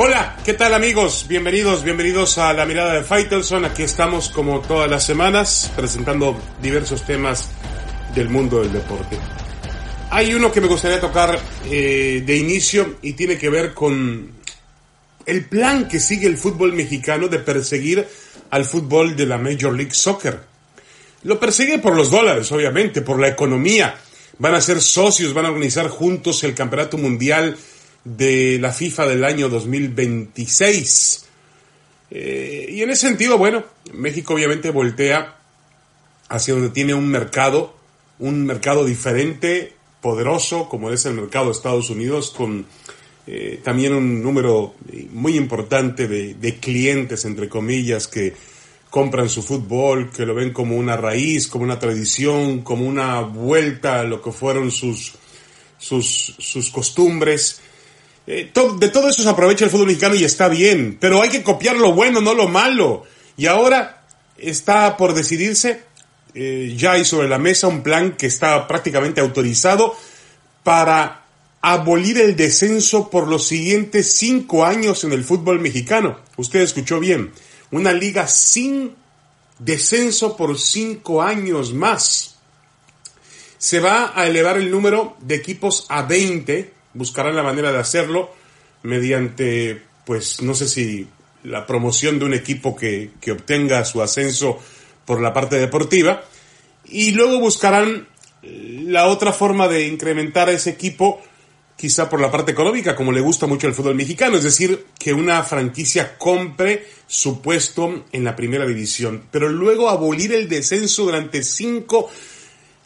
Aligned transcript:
Hola, 0.00 0.36
¿qué 0.44 0.54
tal 0.54 0.74
amigos? 0.74 1.26
Bienvenidos, 1.28 1.82
bienvenidos 1.82 2.38
a 2.38 2.52
la 2.52 2.64
mirada 2.64 2.94
de 2.94 3.02
Faitelson. 3.02 3.64
Aquí 3.64 3.82
estamos 3.82 4.28
como 4.28 4.60
todas 4.60 4.88
las 4.88 5.04
semanas 5.04 5.72
presentando 5.74 6.40
diversos 6.62 7.04
temas 7.04 7.48
del 8.14 8.28
mundo 8.28 8.60
del 8.60 8.72
deporte. 8.72 9.18
Hay 10.10 10.34
uno 10.34 10.52
que 10.52 10.60
me 10.60 10.68
gustaría 10.68 11.00
tocar 11.00 11.36
eh, 11.68 12.22
de 12.24 12.36
inicio 12.36 12.98
y 13.02 13.14
tiene 13.14 13.36
que 13.36 13.48
ver 13.50 13.74
con 13.74 14.30
el 15.26 15.44
plan 15.46 15.88
que 15.88 15.98
sigue 15.98 16.28
el 16.28 16.38
fútbol 16.38 16.74
mexicano 16.74 17.26
de 17.26 17.40
perseguir 17.40 18.06
al 18.50 18.64
fútbol 18.64 19.16
de 19.16 19.26
la 19.26 19.36
Major 19.36 19.74
League 19.74 19.94
Soccer. 19.94 20.38
Lo 21.24 21.40
persigue 21.40 21.80
por 21.80 21.96
los 21.96 22.12
dólares, 22.12 22.52
obviamente, 22.52 23.02
por 23.02 23.18
la 23.18 23.26
economía. 23.26 23.96
Van 24.38 24.54
a 24.54 24.60
ser 24.60 24.80
socios, 24.80 25.34
van 25.34 25.46
a 25.46 25.48
organizar 25.48 25.88
juntos 25.88 26.44
el 26.44 26.54
Campeonato 26.54 26.98
Mundial 26.98 27.56
de 28.16 28.58
la 28.60 28.72
FIFA 28.72 29.06
del 29.06 29.24
año 29.24 29.48
2026. 29.48 31.26
Eh, 32.10 32.66
y 32.70 32.82
en 32.82 32.90
ese 32.90 33.08
sentido, 33.08 33.36
bueno, 33.36 33.64
México 33.92 34.34
obviamente 34.34 34.70
voltea 34.70 35.36
hacia 36.28 36.54
donde 36.54 36.70
tiene 36.70 36.94
un 36.94 37.08
mercado, 37.08 37.74
un 38.18 38.46
mercado 38.46 38.84
diferente, 38.84 39.74
poderoso, 40.00 40.68
como 40.68 40.90
es 40.90 41.04
el 41.06 41.14
mercado 41.14 41.46
de 41.46 41.52
Estados 41.52 41.90
Unidos, 41.90 42.30
con 42.30 42.66
eh, 43.26 43.60
también 43.62 43.94
un 43.94 44.22
número 44.22 44.74
muy 45.10 45.36
importante 45.36 46.08
de, 46.08 46.34
de, 46.34 46.58
clientes, 46.58 47.24
entre 47.24 47.48
comillas, 47.48 48.06
que 48.08 48.32
compran 48.88 49.28
su 49.28 49.42
fútbol, 49.42 50.10
que 50.10 50.24
lo 50.24 50.34
ven 50.34 50.52
como 50.52 50.76
una 50.76 50.96
raíz, 50.96 51.46
como 51.46 51.64
una 51.64 51.78
tradición, 51.78 52.62
como 52.62 52.86
una 52.86 53.20
vuelta 53.20 54.00
a 54.00 54.04
lo 54.04 54.22
que 54.22 54.32
fueron 54.32 54.70
sus, 54.70 55.14
sus, 55.76 56.36
sus 56.38 56.70
costumbres. 56.70 57.60
Eh, 58.30 58.52
de 58.52 58.88
todo 58.90 59.08
eso 59.08 59.22
se 59.22 59.28
aprovecha 59.30 59.64
el 59.64 59.70
fútbol 59.70 59.86
mexicano 59.86 60.14
y 60.14 60.22
está 60.22 60.48
bien, 60.48 60.98
pero 61.00 61.22
hay 61.22 61.30
que 61.30 61.42
copiar 61.42 61.76
lo 61.76 61.94
bueno, 61.94 62.20
no 62.20 62.34
lo 62.34 62.46
malo. 62.46 63.04
Y 63.38 63.46
ahora 63.46 64.02
está 64.36 64.98
por 64.98 65.14
decidirse, 65.14 65.80
eh, 66.34 66.74
ya 66.76 66.92
hay 66.92 67.06
sobre 67.06 67.26
la 67.26 67.38
mesa 67.38 67.68
un 67.68 67.82
plan 67.82 68.18
que 68.18 68.26
está 68.26 68.68
prácticamente 68.68 69.22
autorizado 69.22 69.96
para 70.62 71.24
abolir 71.62 72.18
el 72.18 72.36
descenso 72.36 73.08
por 73.08 73.28
los 73.28 73.46
siguientes 73.46 74.12
cinco 74.12 74.66
años 74.66 75.04
en 75.04 75.12
el 75.12 75.24
fútbol 75.24 75.58
mexicano. 75.58 76.18
Usted 76.36 76.60
escuchó 76.60 77.00
bien, 77.00 77.32
una 77.70 77.94
liga 77.94 78.28
sin 78.28 78.94
descenso 79.58 80.36
por 80.36 80.58
cinco 80.58 81.22
años 81.22 81.72
más. 81.72 82.36
Se 83.56 83.80
va 83.80 84.12
a 84.14 84.26
elevar 84.26 84.58
el 84.58 84.70
número 84.70 85.16
de 85.20 85.34
equipos 85.34 85.86
a 85.88 86.02
20 86.02 86.77
buscarán 86.98 87.36
la 87.36 87.42
manera 87.42 87.72
de 87.72 87.78
hacerlo 87.78 88.34
mediante, 88.82 89.80
pues 90.04 90.42
no 90.42 90.54
sé 90.54 90.68
si 90.68 91.08
la 91.44 91.66
promoción 91.66 92.18
de 92.18 92.24
un 92.24 92.34
equipo 92.34 92.76
que, 92.76 93.12
que 93.20 93.32
obtenga 93.32 93.84
su 93.84 94.02
ascenso 94.02 94.58
por 95.06 95.20
la 95.20 95.32
parte 95.32 95.56
deportiva. 95.56 96.22
Y 96.84 97.12
luego 97.12 97.38
buscarán 97.38 98.08
la 98.42 99.06
otra 99.06 99.32
forma 99.32 99.68
de 99.68 99.86
incrementar 99.86 100.48
a 100.48 100.52
ese 100.52 100.70
equipo 100.70 101.22
quizá 101.78 102.10
por 102.10 102.20
la 102.20 102.30
parte 102.30 102.50
económica, 102.50 102.96
como 102.96 103.12
le 103.12 103.20
gusta 103.20 103.46
mucho 103.46 103.68
el 103.68 103.74
fútbol 103.74 103.94
mexicano, 103.94 104.36
es 104.36 104.42
decir, 104.42 104.86
que 104.98 105.12
una 105.12 105.44
franquicia 105.44 106.18
compre 106.18 106.84
su 107.06 107.40
puesto 107.40 108.04
en 108.10 108.24
la 108.24 108.34
primera 108.34 108.66
división, 108.66 109.22
pero 109.30 109.48
luego 109.48 109.88
abolir 109.88 110.32
el 110.32 110.48
descenso 110.48 111.04
durante 111.04 111.44
cinco, 111.44 112.10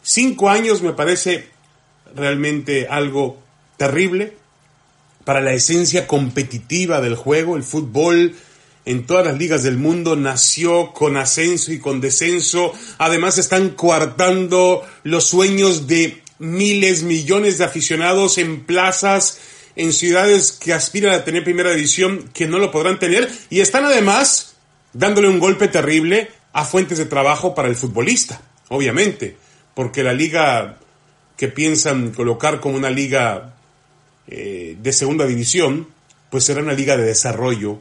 cinco 0.03 0.47
años 0.47 0.83
me 0.83 0.93
parece 0.93 1.47
realmente 2.15 2.87
algo 2.87 3.42
terrible 3.83 4.33
para 5.25 5.41
la 5.41 5.51
esencia 5.51 6.07
competitiva 6.07 7.01
del 7.01 7.15
juego. 7.15 7.57
El 7.57 7.63
fútbol 7.63 8.33
en 8.85 9.05
todas 9.05 9.25
las 9.25 9.37
ligas 9.37 9.63
del 9.63 9.77
mundo 9.77 10.15
nació 10.15 10.93
con 10.93 11.17
ascenso 11.17 11.73
y 11.73 11.79
con 11.79 11.99
descenso. 11.99 12.73
Además 12.97 13.37
están 13.37 13.71
coartando 13.71 14.83
los 15.03 15.25
sueños 15.25 15.87
de 15.87 16.21
miles, 16.39 17.03
millones 17.03 17.57
de 17.57 17.65
aficionados 17.65 18.37
en 18.37 18.63
plazas, 18.63 19.39
en 19.75 19.91
ciudades 19.91 20.53
que 20.53 20.71
aspiran 20.71 21.13
a 21.13 21.25
tener 21.25 21.43
primera 21.43 21.71
división, 21.71 22.29
que 22.33 22.47
no 22.47 22.59
lo 22.59 22.71
podrán 22.71 22.99
tener. 22.99 23.29
Y 23.49 23.59
están 23.59 23.83
además 23.83 24.55
dándole 24.93 25.27
un 25.27 25.39
golpe 25.39 25.67
terrible 25.67 26.29
a 26.53 26.63
fuentes 26.63 26.99
de 26.99 27.05
trabajo 27.05 27.53
para 27.53 27.67
el 27.67 27.75
futbolista, 27.75 28.41
obviamente, 28.69 29.35
porque 29.75 30.03
la 30.03 30.13
liga 30.13 30.77
que 31.35 31.49
piensan 31.49 32.11
colocar 32.11 32.61
como 32.61 32.77
una 32.77 32.89
liga 32.89 33.55
eh, 34.27 34.77
de 34.81 34.93
segunda 34.93 35.25
división, 35.25 35.87
pues 36.29 36.45
será 36.45 36.61
una 36.61 36.73
liga 36.73 36.97
de 36.97 37.03
desarrollo, 37.03 37.79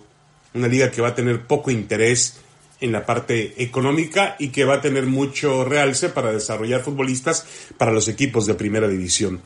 una 0.54 0.68
liga 0.68 0.90
que 0.90 1.00
va 1.00 1.08
a 1.08 1.14
tener 1.14 1.46
poco 1.46 1.70
interés 1.70 2.38
en 2.80 2.92
la 2.92 3.06
parte 3.06 3.62
económica 3.62 4.36
y 4.38 4.48
que 4.48 4.64
va 4.64 4.74
a 4.74 4.80
tener 4.80 5.06
mucho 5.06 5.64
realce 5.64 6.08
para 6.08 6.32
desarrollar 6.32 6.82
futbolistas 6.82 7.46
para 7.78 7.92
los 7.92 8.08
equipos 8.08 8.46
de 8.46 8.54
primera 8.54 8.88
división. 8.88 9.40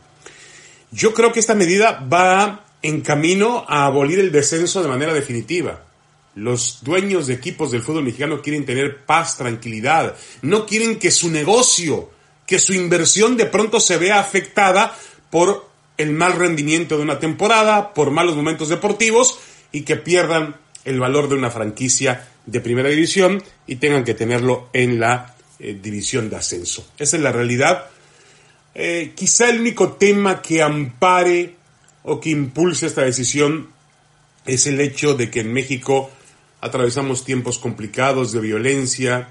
Yo 0.90 1.12
creo 1.12 1.32
que 1.32 1.40
esta 1.40 1.54
medida 1.54 2.04
va 2.12 2.64
en 2.82 3.02
camino 3.02 3.64
a 3.68 3.84
abolir 3.84 4.18
el 4.18 4.32
descenso 4.32 4.82
de 4.82 4.88
manera 4.88 5.12
definitiva. 5.12 5.84
Los 6.34 6.82
dueños 6.82 7.26
de 7.26 7.34
equipos 7.34 7.70
del 7.70 7.82
fútbol 7.82 8.04
mexicano 8.04 8.40
quieren 8.40 8.64
tener 8.64 9.04
paz, 9.04 9.36
tranquilidad, 9.36 10.16
no 10.42 10.66
quieren 10.66 10.98
que 10.98 11.10
su 11.10 11.30
negocio, 11.30 12.10
que 12.46 12.58
su 12.58 12.72
inversión 12.72 13.36
de 13.36 13.46
pronto 13.46 13.80
se 13.80 13.98
vea 13.98 14.20
afectada 14.20 14.96
por 15.30 15.68
el 15.98 16.12
mal 16.12 16.34
rendimiento 16.34 16.96
de 16.96 17.02
una 17.02 17.18
temporada, 17.18 17.94
por 17.94 18.10
malos 18.10 18.36
momentos 18.36 18.68
deportivos 18.68 19.38
y 19.72 19.82
que 19.82 19.96
pierdan 19.96 20.56
el 20.84 21.00
valor 21.00 21.28
de 21.28 21.34
una 21.34 21.50
franquicia 21.50 22.28
de 22.46 22.60
primera 22.60 22.88
división 22.88 23.42
y 23.66 23.76
tengan 23.76 24.04
que 24.04 24.14
tenerlo 24.14 24.68
en 24.72 25.00
la 25.00 25.34
eh, 25.58 25.78
división 25.80 26.30
de 26.30 26.36
ascenso. 26.36 26.86
Esa 26.98 27.16
es 27.16 27.22
la 27.22 27.32
realidad. 27.32 27.86
Eh, 28.74 29.12
quizá 29.14 29.48
el 29.50 29.60
único 29.60 29.94
tema 29.94 30.42
que 30.42 30.62
ampare 30.62 31.56
o 32.02 32.20
que 32.20 32.30
impulse 32.30 32.86
esta 32.86 33.02
decisión 33.02 33.68
es 34.44 34.66
el 34.66 34.80
hecho 34.80 35.14
de 35.14 35.30
que 35.30 35.40
en 35.40 35.52
México 35.52 36.10
atravesamos 36.60 37.24
tiempos 37.24 37.58
complicados 37.58 38.32
de 38.32 38.40
violencia, 38.40 39.30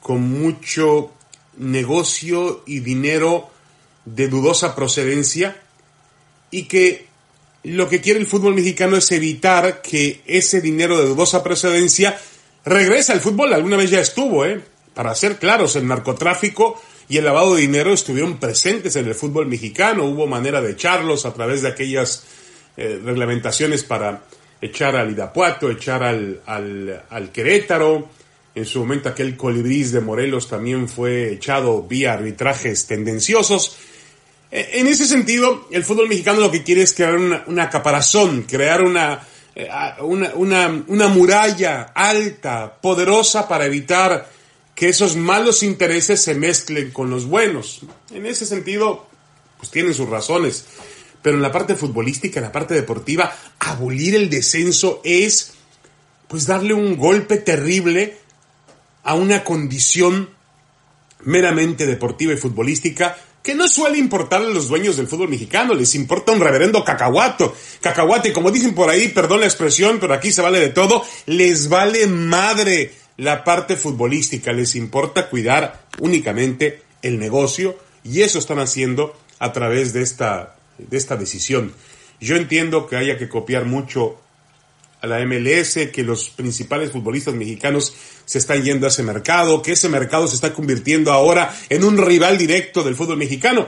con 0.00 0.22
mucho 0.22 1.12
negocio 1.58 2.62
y 2.66 2.80
dinero 2.80 3.50
de 4.06 4.28
dudosa 4.28 4.74
procedencia 4.74 5.60
y 6.50 6.64
que 6.64 7.06
lo 7.62 7.88
que 7.88 8.00
quiere 8.00 8.20
el 8.20 8.26
fútbol 8.26 8.54
mexicano 8.54 8.96
es 8.96 9.12
evitar 9.12 9.82
que 9.82 10.22
ese 10.26 10.60
dinero 10.60 10.98
de 10.98 11.06
dudosa 11.06 11.42
procedencia 11.42 12.18
regrese 12.64 13.12
al 13.12 13.20
fútbol. 13.20 13.52
Alguna 13.52 13.76
vez 13.76 13.90
ya 13.90 14.00
estuvo, 14.00 14.44
¿eh? 14.44 14.60
Para 14.94 15.14
ser 15.14 15.38
claros, 15.38 15.76
el 15.76 15.86
narcotráfico 15.86 16.80
y 17.08 17.18
el 17.18 17.24
lavado 17.24 17.54
de 17.54 17.62
dinero 17.62 17.92
estuvieron 17.92 18.38
presentes 18.38 18.96
en 18.96 19.06
el 19.06 19.14
fútbol 19.14 19.46
mexicano. 19.46 20.04
Hubo 20.04 20.26
manera 20.26 20.60
de 20.60 20.72
echarlos 20.72 21.26
a 21.26 21.34
través 21.34 21.62
de 21.62 21.68
aquellas 21.68 22.24
eh, 22.76 23.00
reglamentaciones 23.04 23.84
para 23.84 24.22
echar 24.60 24.96
al 24.96 25.10
Irapuato, 25.10 25.70
echar 25.70 26.02
al, 26.02 26.40
al, 26.46 27.04
al 27.10 27.32
Querétaro. 27.32 28.08
En 28.54 28.64
su 28.64 28.80
momento 28.80 29.08
aquel 29.08 29.36
colibrís 29.36 29.92
de 29.92 30.00
Morelos 30.00 30.48
también 30.48 30.88
fue 30.88 31.32
echado 31.32 31.82
vía 31.82 32.14
arbitrajes 32.14 32.86
tendenciosos. 32.86 33.76
En 34.50 34.88
ese 34.88 35.06
sentido, 35.06 35.68
el 35.70 35.84
fútbol 35.84 36.08
mexicano 36.08 36.40
lo 36.40 36.50
que 36.50 36.64
quiere 36.64 36.82
es 36.82 36.92
crear 36.92 37.16
una, 37.16 37.70
caparazón, 37.70 38.42
crear 38.42 38.80
eh, 38.80 39.68
una, 40.00 40.32
una, 40.34 40.84
una, 40.88 41.08
muralla 41.08 41.92
alta, 41.94 42.78
poderosa 42.80 43.46
para 43.46 43.66
evitar 43.66 44.28
que 44.74 44.88
esos 44.88 45.14
malos 45.14 45.62
intereses 45.62 46.22
se 46.22 46.34
mezclen 46.34 46.90
con 46.90 47.10
los 47.10 47.26
buenos. 47.26 47.82
En 48.10 48.26
ese 48.26 48.44
sentido, 48.44 49.06
pues 49.58 49.70
tienen 49.70 49.94
sus 49.94 50.08
razones. 50.08 50.64
Pero 51.22 51.36
en 51.36 51.42
la 51.42 51.52
parte 51.52 51.76
futbolística, 51.76 52.40
en 52.40 52.46
la 52.46 52.52
parte 52.52 52.74
deportiva, 52.74 53.32
abolir 53.60 54.16
el 54.16 54.30
descenso 54.30 55.00
es 55.04 55.52
pues 56.26 56.46
darle 56.46 56.74
un 56.74 56.96
golpe 56.96 57.36
terrible 57.36 58.16
a 59.02 59.14
una 59.14 59.44
condición 59.44 60.30
meramente 61.22 61.86
deportiva 61.86 62.32
y 62.32 62.36
futbolística 62.36 63.16
que 63.42 63.54
no 63.54 63.68
suele 63.68 63.98
importarle 63.98 64.48
a 64.48 64.54
los 64.54 64.68
dueños 64.68 64.96
del 64.96 65.08
fútbol 65.08 65.28
mexicano, 65.28 65.74
les 65.74 65.94
importa 65.94 66.32
un 66.32 66.40
reverendo 66.40 66.84
cacahuato. 66.84 67.54
Cacahuate, 67.80 68.32
como 68.32 68.50
dicen 68.50 68.74
por 68.74 68.90
ahí, 68.90 69.08
perdón 69.08 69.40
la 69.40 69.46
expresión, 69.46 69.98
pero 70.00 70.14
aquí 70.14 70.30
se 70.30 70.42
vale 70.42 70.60
de 70.60 70.68
todo, 70.68 71.02
les 71.26 71.68
vale 71.68 72.06
madre 72.06 72.92
la 73.16 73.44
parte 73.44 73.76
futbolística, 73.76 74.52
les 74.52 74.76
importa 74.76 75.28
cuidar 75.28 75.86
únicamente 75.98 76.82
el 77.02 77.18
negocio 77.18 77.78
y 78.04 78.22
eso 78.22 78.38
están 78.38 78.58
haciendo 78.58 79.16
a 79.38 79.52
través 79.52 79.92
de 79.92 80.02
esta, 80.02 80.56
de 80.78 80.96
esta 80.96 81.16
decisión. 81.16 81.72
Yo 82.20 82.36
entiendo 82.36 82.86
que 82.86 82.96
haya 82.96 83.16
que 83.16 83.28
copiar 83.28 83.64
mucho 83.64 84.20
a 85.00 85.06
la 85.06 85.24
MLS, 85.24 85.90
que 85.92 86.02
los 86.02 86.30
principales 86.30 86.92
futbolistas 86.92 87.34
mexicanos 87.34 87.94
se 88.24 88.38
están 88.38 88.62
yendo 88.62 88.86
a 88.86 88.90
ese 88.90 89.02
mercado, 89.02 89.62
que 89.62 89.72
ese 89.72 89.88
mercado 89.88 90.28
se 90.28 90.34
está 90.34 90.52
convirtiendo 90.52 91.12
ahora 91.12 91.56
en 91.68 91.84
un 91.84 91.98
rival 91.98 92.36
directo 92.36 92.82
del 92.82 92.94
fútbol 92.94 93.16
mexicano. 93.16 93.66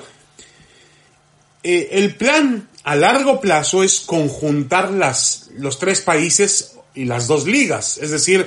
Eh, 1.63 1.89
el 1.93 2.15
plan 2.17 2.69
a 2.85 2.97
largo 2.97 3.41
plazo 3.41 3.83
es 3.83 4.01
conjuntar 4.01 4.91
las, 4.91 5.51
los 5.57 5.79
tres 5.79 6.01
países 6.01 6.77
y 6.95 7.05
las 7.05 7.29
dos 7.29 7.47
ligas, 7.47 7.99
es 7.99 8.11
decir, 8.11 8.47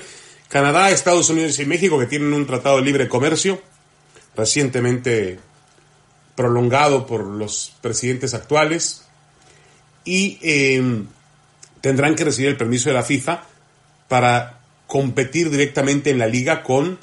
Canadá, 0.49 0.91
Estados 0.91 1.29
Unidos 1.29 1.57
y 1.59 1.65
México 1.65 1.97
que 1.99 2.05
tienen 2.05 2.33
un 2.33 2.45
tratado 2.45 2.77
de 2.77 2.83
libre 2.83 3.09
comercio 3.09 3.61
recientemente 4.35 5.39
prolongado 6.35 7.07
por 7.07 7.25
los 7.25 7.73
presidentes 7.81 8.33
actuales 8.33 9.05
y 10.03 10.37
eh, 10.41 11.05
tendrán 11.85 12.15
que 12.15 12.23
recibir 12.23 12.49
el 12.49 12.57
permiso 12.57 12.89
de 12.89 12.95
la 12.95 13.03
FIFA 13.03 13.43
para 14.07 14.59
competir 14.87 15.51
directamente 15.51 16.09
en 16.09 16.17
la 16.17 16.25
liga 16.25 16.63
con, 16.63 16.97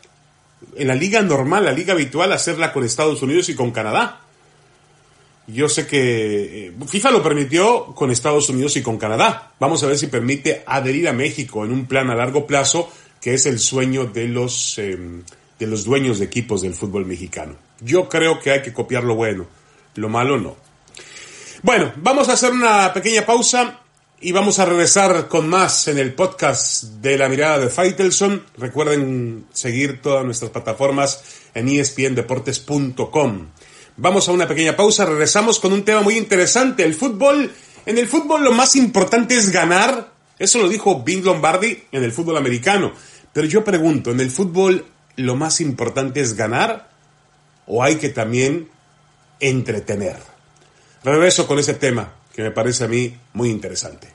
en 0.75 0.89
la 0.89 0.97
liga 0.97 1.23
normal, 1.23 1.67
la 1.67 1.71
liga 1.71 1.93
habitual, 1.93 2.33
hacerla 2.33 2.73
con 2.73 2.83
Estados 2.83 3.23
Unidos 3.23 3.49
y 3.49 3.55
con 3.55 3.71
Canadá. 3.71 4.23
Yo 5.47 5.69
sé 5.69 5.87
que 5.87 6.67
eh, 6.67 6.73
FIFA 6.85 7.13
lo 7.13 7.23
permitió 7.23 7.95
con 7.95 8.11
Estados 8.11 8.49
Unidos 8.49 8.77
y 8.77 8.83
con 8.83 8.99
Canadá. 8.99 9.53
Vamos 9.61 9.85
a 9.85 9.87
ver 9.87 9.97
si 9.97 10.09
permite 10.09 10.65
adherir 10.67 11.07
a 11.07 11.13
México 11.13 11.65
en 11.65 11.71
un 11.71 11.87
plan 11.87 12.11
a 12.11 12.17
largo 12.17 12.45
plazo, 12.45 12.91
que 13.21 13.35
es 13.35 13.47
el 13.47 13.61
sueño 13.61 14.07
de 14.07 14.27
los, 14.27 14.81
eh, 14.81 14.99
de 15.61 15.67
los 15.69 15.85
dueños 15.85 16.19
de 16.19 16.25
equipos 16.25 16.63
del 16.63 16.75
fútbol 16.75 17.07
mexicano. 17.07 17.55
Yo 17.83 18.09
creo 18.09 18.41
que 18.41 18.51
hay 18.51 18.63
que 18.63 18.73
copiar 18.73 19.05
lo 19.05 19.15
bueno, 19.15 19.47
lo 19.95 20.09
malo 20.09 20.41
no. 20.41 20.57
Bueno, 21.63 21.93
vamos 21.99 22.29
a 22.29 22.33
hacer 22.33 22.51
una 22.51 22.93
pequeña 22.93 23.25
pausa 23.25 23.82
y 24.25 24.31
vamos 24.31 24.61
a 24.61 24.65
regresar 24.65 25.27
con 25.27 25.49
más 25.49 25.89
en 25.89 25.99
el 25.99 26.15
podcast 26.15 26.85
de 27.03 27.19
la 27.19 27.29
mirada 27.29 27.59
de 27.59 27.69
Faitelson. 27.69 28.45
Recuerden 28.57 29.47
seguir 29.53 30.01
todas 30.01 30.25
nuestras 30.25 30.53
plataformas 30.53 31.25
en 31.55 31.69
espndeportes.com. 31.69 33.49
Vamos 33.97 34.29
a 34.29 34.33
una 34.33 34.47
pequeña 34.47 34.77
pausa, 34.77 35.07
regresamos 35.07 35.59
con 35.59 35.73
un 35.73 35.85
tema 35.85 36.03
muy 36.03 36.17
interesante. 36.17 36.85
El 36.85 36.95
fútbol, 36.95 37.51
en 37.85 37.99
el 37.99 38.07
fútbol 38.07 38.45
lo 38.45 38.53
más 38.53 38.77
importante 38.77 39.37
es 39.37 39.51
ganar. 39.51 40.13
Eso 40.39 40.61
lo 40.61 40.69
dijo 40.69 41.03
Vince 41.03 41.27
Lombardi 41.27 41.83
en 41.91 42.05
el 42.05 42.13
fútbol 42.13 42.37
americano. 42.37 42.93
Pero 43.33 43.49
yo 43.49 43.65
pregunto, 43.65 44.13
¿en 44.13 44.21
el 44.21 44.31
fútbol 44.31 44.87
lo 45.17 45.35
más 45.35 45.61
importante 45.61 46.21
es 46.21 46.35
ganar? 46.35 46.91
¿O 47.67 47.83
hay 47.83 47.97
que 47.97 48.11
también 48.11 48.69
entretener? 49.41 50.19
Regreso 51.03 51.49
con 51.49 51.59
ese 51.59 51.75
tema 51.75 52.15
que 52.33 52.43
me 52.43 52.53
parece 52.53 52.85
a 52.85 52.89
mí 52.89 53.17
muy 53.33 53.51
interesante. 53.51 54.12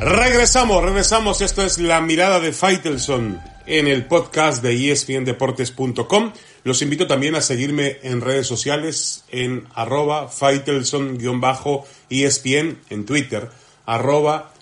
Regresamos, 0.00 0.84
regresamos. 0.84 1.40
Esto 1.40 1.64
es 1.64 1.78
la 1.78 2.00
mirada 2.00 2.38
de 2.38 2.52
Faitelson 2.52 3.40
en 3.66 3.88
el 3.88 4.06
podcast 4.06 4.62
de 4.62 4.92
espndeportes.com. 4.92 6.32
Los 6.62 6.82
invito 6.82 7.08
también 7.08 7.34
a 7.34 7.40
seguirme 7.40 7.98
en 8.04 8.20
redes 8.20 8.46
sociales 8.46 9.24
en 9.30 9.66
arroba 9.74 10.28
Faitelson-ESPN 10.28 12.78
en 12.90 13.06
Twitter, 13.06 13.50
arroba 13.86 14.52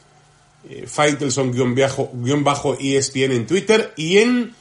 eh, 0.71 0.87
Faitelson-ESPN 0.87 3.33
en 3.33 3.47
Twitter 3.47 3.93
y 3.95 4.17
en 4.19 4.55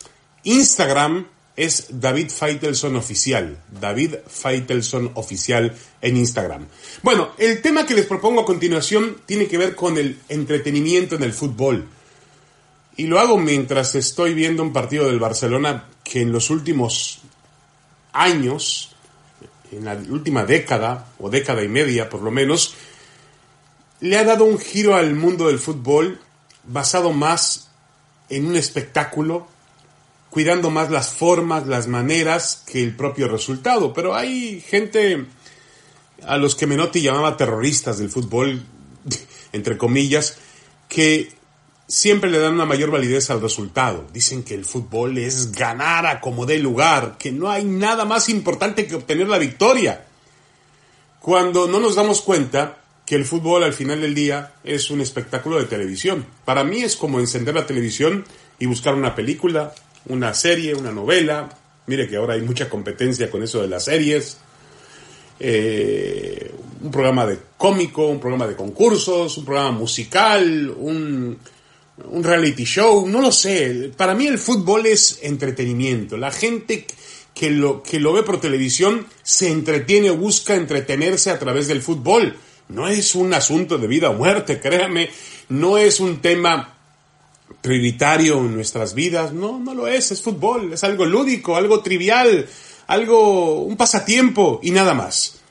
Instagram 0.44 1.27
es 1.55 1.87
David 1.89 2.29
Faitelson 2.29 2.95
Oficial. 2.95 3.57
David 3.79 4.15
Faitelson 4.27 5.11
Oficial 5.15 5.75
en 6.01 6.17
Instagram. 6.17 6.67
Bueno, 7.01 7.31
el 7.37 7.61
tema 7.61 7.85
que 7.85 7.93
les 7.93 8.05
propongo 8.05 8.41
a 8.41 8.45
continuación 8.45 9.17
tiene 9.25 9.47
que 9.47 9.57
ver 9.57 9.75
con 9.75 9.97
el 9.97 10.19
entretenimiento 10.29 11.15
en 11.15 11.23
el 11.23 11.33
fútbol. 11.33 11.87
Y 12.97 13.07
lo 13.07 13.19
hago 13.19 13.37
mientras 13.37 13.95
estoy 13.95 14.33
viendo 14.33 14.63
un 14.63 14.73
partido 14.73 15.07
del 15.07 15.19
Barcelona 15.19 15.85
que 16.03 16.21
en 16.21 16.31
los 16.31 16.49
últimos 16.49 17.21
años, 18.13 18.95
en 19.71 19.85
la 19.85 19.95
última 20.09 20.45
década, 20.45 21.07
o 21.19 21.29
década 21.29 21.63
y 21.63 21.67
media 21.67 22.09
por 22.09 22.21
lo 22.21 22.31
menos, 22.31 22.75
le 23.99 24.17
ha 24.17 24.23
dado 24.23 24.45
un 24.45 24.59
giro 24.59 24.95
al 24.95 25.15
mundo 25.15 25.47
del 25.47 25.59
fútbol 25.59 26.19
basado 26.63 27.11
más 27.11 27.69
en 28.29 28.45
un 28.45 28.55
espectáculo 28.55 29.47
cuidando 30.35 30.69
más 30.69 30.91
las 30.91 31.13
formas, 31.13 31.65
las 31.65 31.87
maneras 31.87 32.61
que 32.67 32.83
el 32.83 32.93
propio 32.93 33.29
resultado. 33.29 33.93
Pero 33.93 34.15
hay 34.15 34.59
gente 34.59 35.27
a 36.27 36.35
los 36.35 36.55
que 36.55 36.67
Menotti 36.67 37.01
llamaba 37.01 37.37
terroristas 37.37 37.99
del 37.99 38.09
fútbol, 38.09 38.61
entre 39.53 39.77
comillas, 39.77 40.37
que 40.89 41.31
siempre 41.87 42.29
le 42.29 42.39
dan 42.39 42.55
una 42.55 42.65
mayor 42.65 42.91
validez 42.91 43.29
al 43.29 43.41
resultado. 43.41 44.07
Dicen 44.11 44.43
que 44.43 44.55
el 44.55 44.65
fútbol 44.65 45.17
es 45.19 45.53
ganar 45.53 46.05
a 46.05 46.19
como 46.19 46.45
dé 46.45 46.59
lugar, 46.59 47.15
que 47.17 47.31
no 47.31 47.49
hay 47.49 47.63
nada 47.63 48.03
más 48.03 48.27
importante 48.27 48.88
que 48.88 48.95
obtener 48.95 49.29
la 49.29 49.38
victoria. 49.38 50.03
Cuando 51.21 51.65
no 51.69 51.79
nos 51.79 51.95
damos 51.95 52.21
cuenta 52.21 52.79
que 53.05 53.15
el 53.15 53.23
fútbol 53.23 53.63
al 53.63 53.71
final 53.71 54.01
del 54.01 54.13
día 54.13 54.55
es 54.65 54.91
un 54.91 54.99
espectáculo 54.99 55.59
de 55.59 55.63
televisión. 55.63 56.25
Para 56.43 56.65
mí 56.65 56.81
es 56.81 56.97
como 56.97 57.21
encender 57.21 57.55
la 57.55 57.65
televisión 57.65 58.25
y 58.59 58.65
buscar 58.65 58.95
una 58.95 59.15
película, 59.15 59.73
una 60.07 60.33
serie, 60.33 60.75
una 60.75 60.91
novela. 60.91 61.49
Mire 61.87 62.07
que 62.07 62.17
ahora 62.17 62.33
hay 62.33 62.41
mucha 62.41 62.69
competencia 62.69 63.29
con 63.29 63.43
eso 63.43 63.61
de 63.61 63.67
las 63.67 63.85
series. 63.85 64.37
Eh, 65.39 66.51
un 66.81 66.91
programa 66.91 67.25
de 67.25 67.39
cómico, 67.57 68.07
un 68.07 68.19
programa 68.19 68.47
de 68.47 68.55
concursos, 68.55 69.37
un 69.37 69.45
programa 69.45 69.71
musical, 69.71 70.73
un, 70.77 71.37
un 72.03 72.23
reality 72.23 72.63
show, 72.63 73.07
no 73.07 73.21
lo 73.21 73.31
sé. 73.31 73.91
Para 73.95 74.15
mí 74.15 74.27
el 74.27 74.37
fútbol 74.37 74.85
es 74.85 75.19
entretenimiento. 75.23 76.17
La 76.17 76.31
gente 76.31 76.85
que 77.33 77.49
lo, 77.49 77.83
que 77.83 77.99
lo 77.99 78.13
ve 78.13 78.23
por 78.23 78.39
televisión 78.39 79.05
se 79.23 79.51
entretiene 79.51 80.09
o 80.09 80.17
busca 80.17 80.55
entretenerse 80.55 81.31
a 81.31 81.39
través 81.39 81.67
del 81.67 81.81
fútbol. 81.81 82.35
No 82.69 82.87
es 82.87 83.13
un 83.13 83.33
asunto 83.33 83.77
de 83.77 83.87
vida 83.87 84.09
o 84.09 84.13
muerte, 84.13 84.59
créame. 84.59 85.09
No 85.49 85.77
es 85.77 85.99
un 85.99 86.21
tema 86.21 86.75
prioritario 87.62 88.39
en 88.39 88.53
nuestras 88.56 88.94
vidas. 88.94 89.33
No, 89.33 89.59
no 89.59 89.74
lo 89.74 89.88
es, 89.88 90.12
es 90.12 90.21
fútbol, 90.21 90.74
es 90.74 90.83
algo 90.83 91.06
lúdico, 91.06 91.56
algo 91.56 91.81
trivial, 91.81 92.47
algo, 92.88 93.62
un 93.62 93.77
pasatiempo 93.77 94.59
y 94.63 94.71
nada 94.71 94.94
más. 94.94 95.42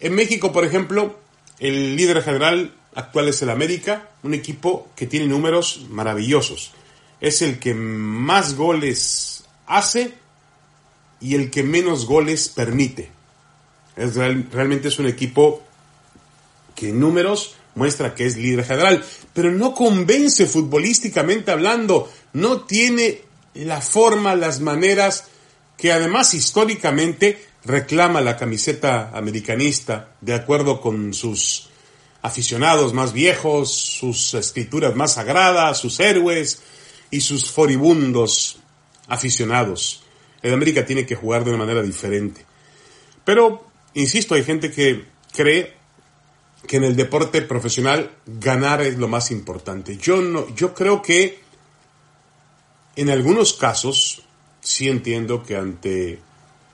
En 0.00 0.14
México, 0.14 0.52
por 0.52 0.64
ejemplo, 0.64 1.18
el 1.58 1.96
líder 1.96 2.22
general 2.22 2.74
actual 2.94 3.28
es 3.28 3.42
el 3.42 3.50
América, 3.50 4.10
un 4.22 4.34
equipo 4.34 4.88
que 4.96 5.06
tiene 5.06 5.26
números 5.26 5.86
maravillosos. 5.90 6.72
Es 7.20 7.42
el 7.42 7.58
que 7.58 7.74
más 7.74 8.56
goles 8.56 9.44
hace 9.66 10.14
y 11.20 11.34
el 11.34 11.50
que 11.50 11.62
menos 11.62 12.06
goles 12.06 12.48
permite. 12.48 13.10
Es 13.96 14.16
realmente 14.16 14.88
es 14.88 14.98
un 14.98 15.06
equipo 15.06 15.62
que 16.74 16.88
en 16.88 17.00
números 17.00 17.56
muestra 17.74 18.14
que 18.14 18.26
es 18.26 18.36
líder 18.36 18.64
general, 18.64 19.04
pero 19.32 19.50
no 19.52 19.74
convence 19.74 20.46
futbolísticamente 20.46 21.50
hablando, 21.50 22.10
no 22.32 22.62
tiene 22.62 23.22
la 23.54 23.80
forma, 23.80 24.34
las 24.34 24.60
maneras 24.60 25.24
que 25.76 25.92
además 25.92 26.34
históricamente 26.34 27.46
reclama 27.64 28.20
la 28.20 28.36
camiseta 28.36 29.10
americanista, 29.14 30.14
de 30.20 30.34
acuerdo 30.34 30.80
con 30.80 31.14
sus 31.14 31.68
aficionados 32.22 32.92
más 32.92 33.12
viejos, 33.12 33.74
sus 33.74 34.34
escrituras 34.34 34.94
más 34.94 35.14
sagradas, 35.14 35.78
sus 35.78 36.00
héroes 36.00 36.62
y 37.10 37.20
sus 37.20 37.50
foribundos 37.50 38.58
aficionados. 39.08 40.02
El 40.42 40.54
América 40.54 40.84
tiene 40.84 41.06
que 41.06 41.16
jugar 41.16 41.44
de 41.44 41.50
una 41.50 41.58
manera 41.58 41.82
diferente. 41.82 42.44
Pero, 43.24 43.66
insisto, 43.94 44.34
hay 44.34 44.44
gente 44.44 44.70
que 44.70 45.04
cree 45.32 45.79
que 46.66 46.76
en 46.76 46.84
el 46.84 46.96
deporte 46.96 47.42
profesional 47.42 48.10
ganar 48.26 48.80
es 48.82 48.98
lo 48.98 49.08
más 49.08 49.30
importante. 49.30 49.96
Yo 49.96 50.20
no, 50.20 50.54
yo 50.54 50.74
creo 50.74 51.02
que 51.02 51.40
en 52.96 53.10
algunos 53.10 53.54
casos 53.54 54.22
sí 54.60 54.88
entiendo 54.88 55.42
que 55.42 55.56
ante 55.56 56.18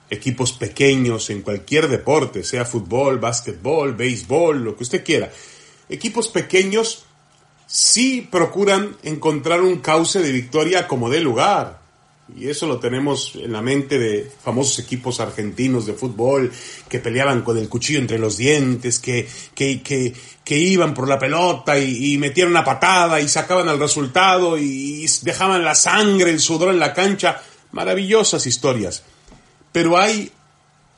equipos 0.09 0.53
pequeños 0.53 1.29
en 1.29 1.41
cualquier 1.41 1.87
deporte, 1.87 2.43
sea 2.43 2.65
fútbol, 2.65 3.19
básquetbol, 3.19 3.93
béisbol, 3.93 4.63
lo 4.63 4.75
que 4.75 4.83
usted 4.83 5.03
quiera, 5.03 5.31
equipos 5.89 6.29
pequeños 6.29 7.05
sí 7.65 8.27
procuran 8.29 8.95
encontrar 9.03 9.61
un 9.61 9.79
cauce 9.79 10.19
de 10.19 10.31
victoria 10.31 10.87
como 10.87 11.09
dé 11.09 11.19
lugar. 11.19 11.81
Y 12.35 12.49
eso 12.49 12.67
lo 12.67 12.79
tenemos 12.79 13.33
en 13.35 13.53
la 13.53 13.61
mente 13.61 13.97
de 13.97 14.29
famosos 14.43 14.79
equipos 14.79 15.19
argentinos 15.21 15.85
de 15.85 15.93
fútbol 15.93 16.51
que 16.89 16.99
peleaban 16.99 17.41
con 17.41 17.57
el 17.57 17.69
cuchillo 17.69 17.99
entre 17.99 18.19
los 18.19 18.35
dientes, 18.35 18.99
que, 18.99 19.27
que, 19.55 19.81
que, 20.43 20.57
iban 20.57 20.93
por 20.93 21.07
la 21.07 21.17
pelota 21.17 21.79
y, 21.79 22.13
y, 22.13 22.17
metían 22.17 22.49
una 22.49 22.65
patada 22.65 23.21
y 23.21 23.29
sacaban 23.29 23.69
el 23.69 23.79
resultado 23.79 24.57
y, 24.57 25.05
y 25.05 25.07
dejaban 25.21 25.63
la 25.63 25.73
sangre, 25.73 26.31
el 26.31 26.41
sudor 26.41 26.73
en 26.73 26.79
la 26.79 26.93
cancha. 26.93 27.41
Maravillosas 27.71 28.45
historias. 28.45 29.03
Pero 29.71 29.97
hay 29.97 30.31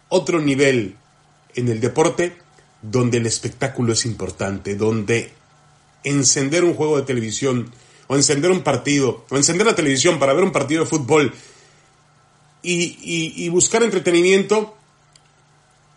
otro 0.09 0.41
nivel 0.41 0.95
en 1.55 1.67
el 1.67 1.79
deporte 1.79 2.37
donde 2.81 3.17
el 3.17 3.25
espectáculo 3.27 3.93
es 3.93 4.05
importante, 4.05 4.75
donde 4.75 5.31
encender 6.03 6.63
un 6.63 6.73
juego 6.73 6.97
de 6.97 7.03
televisión 7.03 7.71
o 8.11 8.15
encender 8.15 8.49
un 8.49 8.61
partido, 8.61 9.23
o 9.29 9.37
encender 9.37 9.67
la 9.67 9.75
televisión 9.75 10.17
para 10.17 10.33
ver 10.33 10.43
un 10.43 10.51
partido 10.51 10.83
de 10.83 10.89
fútbol 10.89 11.31
y, 12.63 13.47
buscar 13.49 13.83
entretenimiento, 13.83 14.75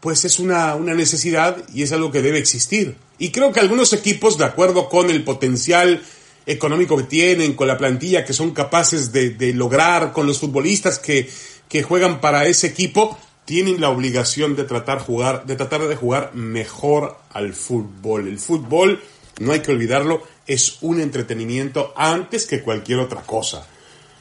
pues 0.00 0.26
es 0.26 0.38
una, 0.38 0.76
necesidad 0.76 1.56
y 1.72 1.82
es 1.82 1.90
algo 1.90 2.12
que 2.12 2.20
debe 2.20 2.38
existir. 2.38 2.96
Y 3.18 3.30
creo 3.30 3.50
que 3.50 3.60
algunos 3.60 3.94
equipos, 3.94 4.36
de 4.36 4.44
acuerdo 4.44 4.90
con 4.90 5.08
el 5.08 5.24
potencial 5.24 6.02
económico 6.44 6.98
que 6.98 7.04
tienen, 7.04 7.54
con 7.54 7.66
la 7.66 7.78
plantilla 7.78 8.26
que 8.26 8.34
son 8.34 8.50
capaces 8.50 9.10
de, 9.10 9.54
lograr, 9.54 10.12
con 10.12 10.26
los 10.26 10.38
futbolistas 10.38 10.98
que, 10.98 11.30
que 11.66 11.82
juegan 11.82 12.20
para 12.20 12.44
ese 12.44 12.66
equipo, 12.66 13.18
tienen 13.46 13.80
la 13.80 13.88
obligación 13.88 14.54
de 14.54 14.64
tratar, 14.64 14.98
jugar, 14.98 15.46
de 15.46 15.56
tratar 15.56 15.88
de 15.88 15.96
jugar 15.96 16.34
mejor 16.34 17.16
al 17.30 17.54
fútbol. 17.54 18.28
El 18.28 18.38
fútbol, 18.38 19.02
no 19.40 19.52
hay 19.52 19.60
que 19.60 19.72
olvidarlo, 19.72 20.22
es 20.46 20.78
un 20.80 21.00
entretenimiento 21.00 21.92
antes 21.96 22.46
que 22.46 22.62
cualquier 22.62 22.98
otra 22.98 23.22
cosa. 23.22 23.66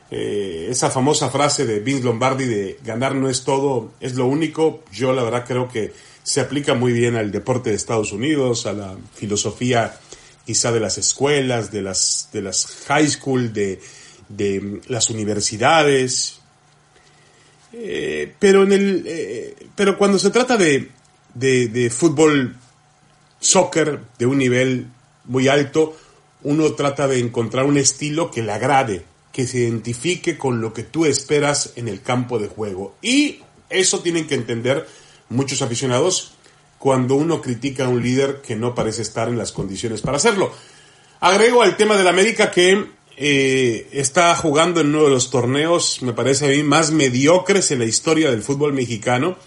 Eh, 0.10 0.68
esa 0.70 0.90
famosa 0.90 1.30
frase 1.30 1.66
de 1.66 1.80
Vince 1.80 2.04
Lombardi 2.04 2.46
de 2.46 2.80
ganar 2.84 3.16
no 3.16 3.30
es 3.30 3.44
todo, 3.44 3.94
es 4.00 4.16
lo 4.16 4.26
único, 4.26 4.84
yo 4.92 5.14
la 5.14 5.24
verdad 5.24 5.46
creo 5.48 5.70
que 5.70 5.94
se 6.24 6.42
aplica 6.42 6.74
muy 6.74 6.92
bien 6.92 7.16
al 7.16 7.32
deporte 7.32 7.70
de 7.70 7.76
Estados 7.76 8.12
Unidos, 8.12 8.66
a 8.66 8.74
la 8.74 8.96
filosofía 9.16 9.98
quizá 10.46 10.72
de 10.72 10.80
las 10.80 10.98
escuelas, 10.98 11.72
de 11.72 11.82
las, 11.82 12.30
de 12.34 12.42
las 12.42 12.66
high 12.88 13.08
school, 13.08 13.54
de, 13.54 13.80
de 14.28 14.82
las 14.88 15.10
universidades, 15.10 16.42
eh, 17.74 18.34
pero, 18.40 18.64
en 18.64 18.74
el, 18.74 19.04
eh, 19.06 19.56
pero 19.76 19.98
cuando 19.98 20.20
se 20.20 20.30
trata 20.30 20.58
de, 20.58 20.90
de, 21.34 21.90
fútbol, 21.90 22.56
soccer 23.40 24.00
de 24.18 24.26
un 24.26 24.38
nivel 24.38 24.88
muy 25.26 25.48
alto, 25.48 25.96
uno 26.44 26.74
trata 26.74 27.08
de 27.08 27.20
encontrar 27.20 27.66
un 27.66 27.78
estilo 27.78 28.32
que 28.32 28.42
le 28.42 28.52
agrade, 28.52 29.06
que 29.32 29.48
se 29.48 29.60
identifique 29.60 30.38
con 30.38 30.62
lo 30.62 30.74
que 30.74 30.84
tú 30.84 31.06
esperas 31.06 31.74
en 31.76 31.88
el 31.88 32.02
campo 32.02 32.40
de 32.40 32.48
juego. 32.48 32.96
Y 33.02 33.40
eso 33.70 34.00
tienen 34.00 34.28
que 34.28 34.36
entender 34.36 34.88
muchos 35.30 35.62
aficionados 35.62 36.34
cuando 36.78 37.16
uno 37.16 37.42
critica 37.42 37.86
a 37.86 37.90
un 37.90 38.02
líder 38.02 38.42
que 38.42 38.56
no 38.56 38.74
parece 38.74 39.04
estar 39.04 39.30
en 39.30 39.38
las 39.38 39.52
condiciones 39.52 40.02
para 40.02 40.18
hacerlo. 40.18 40.52
Agrego 41.20 41.62
al 41.62 41.78
tema 41.78 41.96
de 41.96 42.04
la 42.04 42.10
América 42.10 42.50
que 42.50 42.86
eh, 43.18 43.88
está 43.92 44.36
jugando 44.36 44.82
en 44.82 44.88
uno 44.88 45.04
de 45.04 45.12
los 45.12 45.30
torneos, 45.30 46.02
me 46.02 46.14
parece 46.14 46.46
a 46.46 46.50
mí, 46.50 46.64
más 46.64 46.92
mediocres 46.92 47.70
en 47.70 47.80
la 47.80 47.86
historia 47.86 48.32
del 48.32 48.42
fútbol 48.42 48.74
mexicano. 48.74 49.38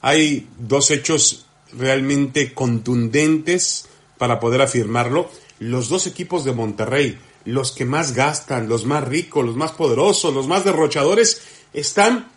Hay 0.00 0.48
dos 0.58 0.90
hechos 0.90 1.44
realmente 1.72 2.54
contundentes 2.54 3.86
para 4.16 4.40
poder 4.40 4.62
afirmarlo. 4.62 5.30
Los 5.58 5.88
dos 5.88 6.06
equipos 6.06 6.44
de 6.44 6.52
Monterrey, 6.52 7.18
los 7.44 7.72
que 7.72 7.84
más 7.84 8.14
gastan, 8.14 8.68
los 8.68 8.84
más 8.84 9.06
ricos, 9.06 9.44
los 9.44 9.56
más 9.56 9.72
poderosos, 9.72 10.34
los 10.34 10.46
más 10.46 10.64
derrochadores, 10.64 11.40
están 11.72 12.28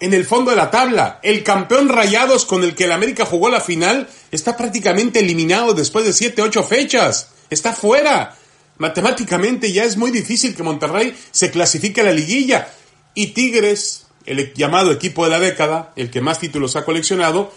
en 0.00 0.14
el 0.14 0.24
fondo 0.24 0.50
de 0.50 0.56
la 0.56 0.70
tabla. 0.70 1.18
El 1.22 1.42
campeón 1.42 1.88
Rayados 1.88 2.44
con 2.44 2.62
el 2.62 2.74
que 2.74 2.84
el 2.84 2.92
América 2.92 3.24
jugó 3.24 3.48
la 3.48 3.60
final 3.60 4.08
está 4.30 4.56
prácticamente 4.56 5.20
eliminado 5.20 5.74
después 5.74 6.04
de 6.04 6.12
7, 6.12 6.40
8 6.42 6.62
fechas. 6.62 7.30
Está 7.50 7.72
fuera. 7.72 8.36
Matemáticamente 8.78 9.72
ya 9.72 9.84
es 9.84 9.96
muy 9.96 10.10
difícil 10.10 10.54
que 10.54 10.62
Monterrey 10.62 11.16
se 11.32 11.50
clasifique 11.50 12.00
a 12.00 12.04
la 12.04 12.12
liguilla. 12.12 12.68
Y 13.14 13.28
Tigres, 13.28 14.06
el 14.24 14.54
llamado 14.54 14.92
equipo 14.92 15.24
de 15.24 15.30
la 15.30 15.40
década, 15.40 15.92
el 15.96 16.10
que 16.10 16.20
más 16.20 16.38
títulos 16.38 16.76
ha 16.76 16.84
coleccionado, 16.84 17.52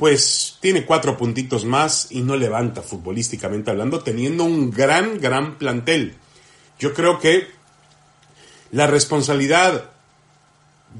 pues 0.00 0.56
tiene 0.60 0.86
cuatro 0.86 1.18
puntitos 1.18 1.66
más 1.66 2.06
y 2.08 2.22
no 2.22 2.34
levanta 2.34 2.80
futbolísticamente 2.80 3.70
hablando, 3.70 4.00
teniendo 4.00 4.44
un 4.44 4.70
gran, 4.70 5.20
gran 5.20 5.58
plantel. 5.58 6.14
Yo 6.78 6.94
creo 6.94 7.18
que 7.18 7.48
la 8.72 8.86
responsabilidad 8.86 9.90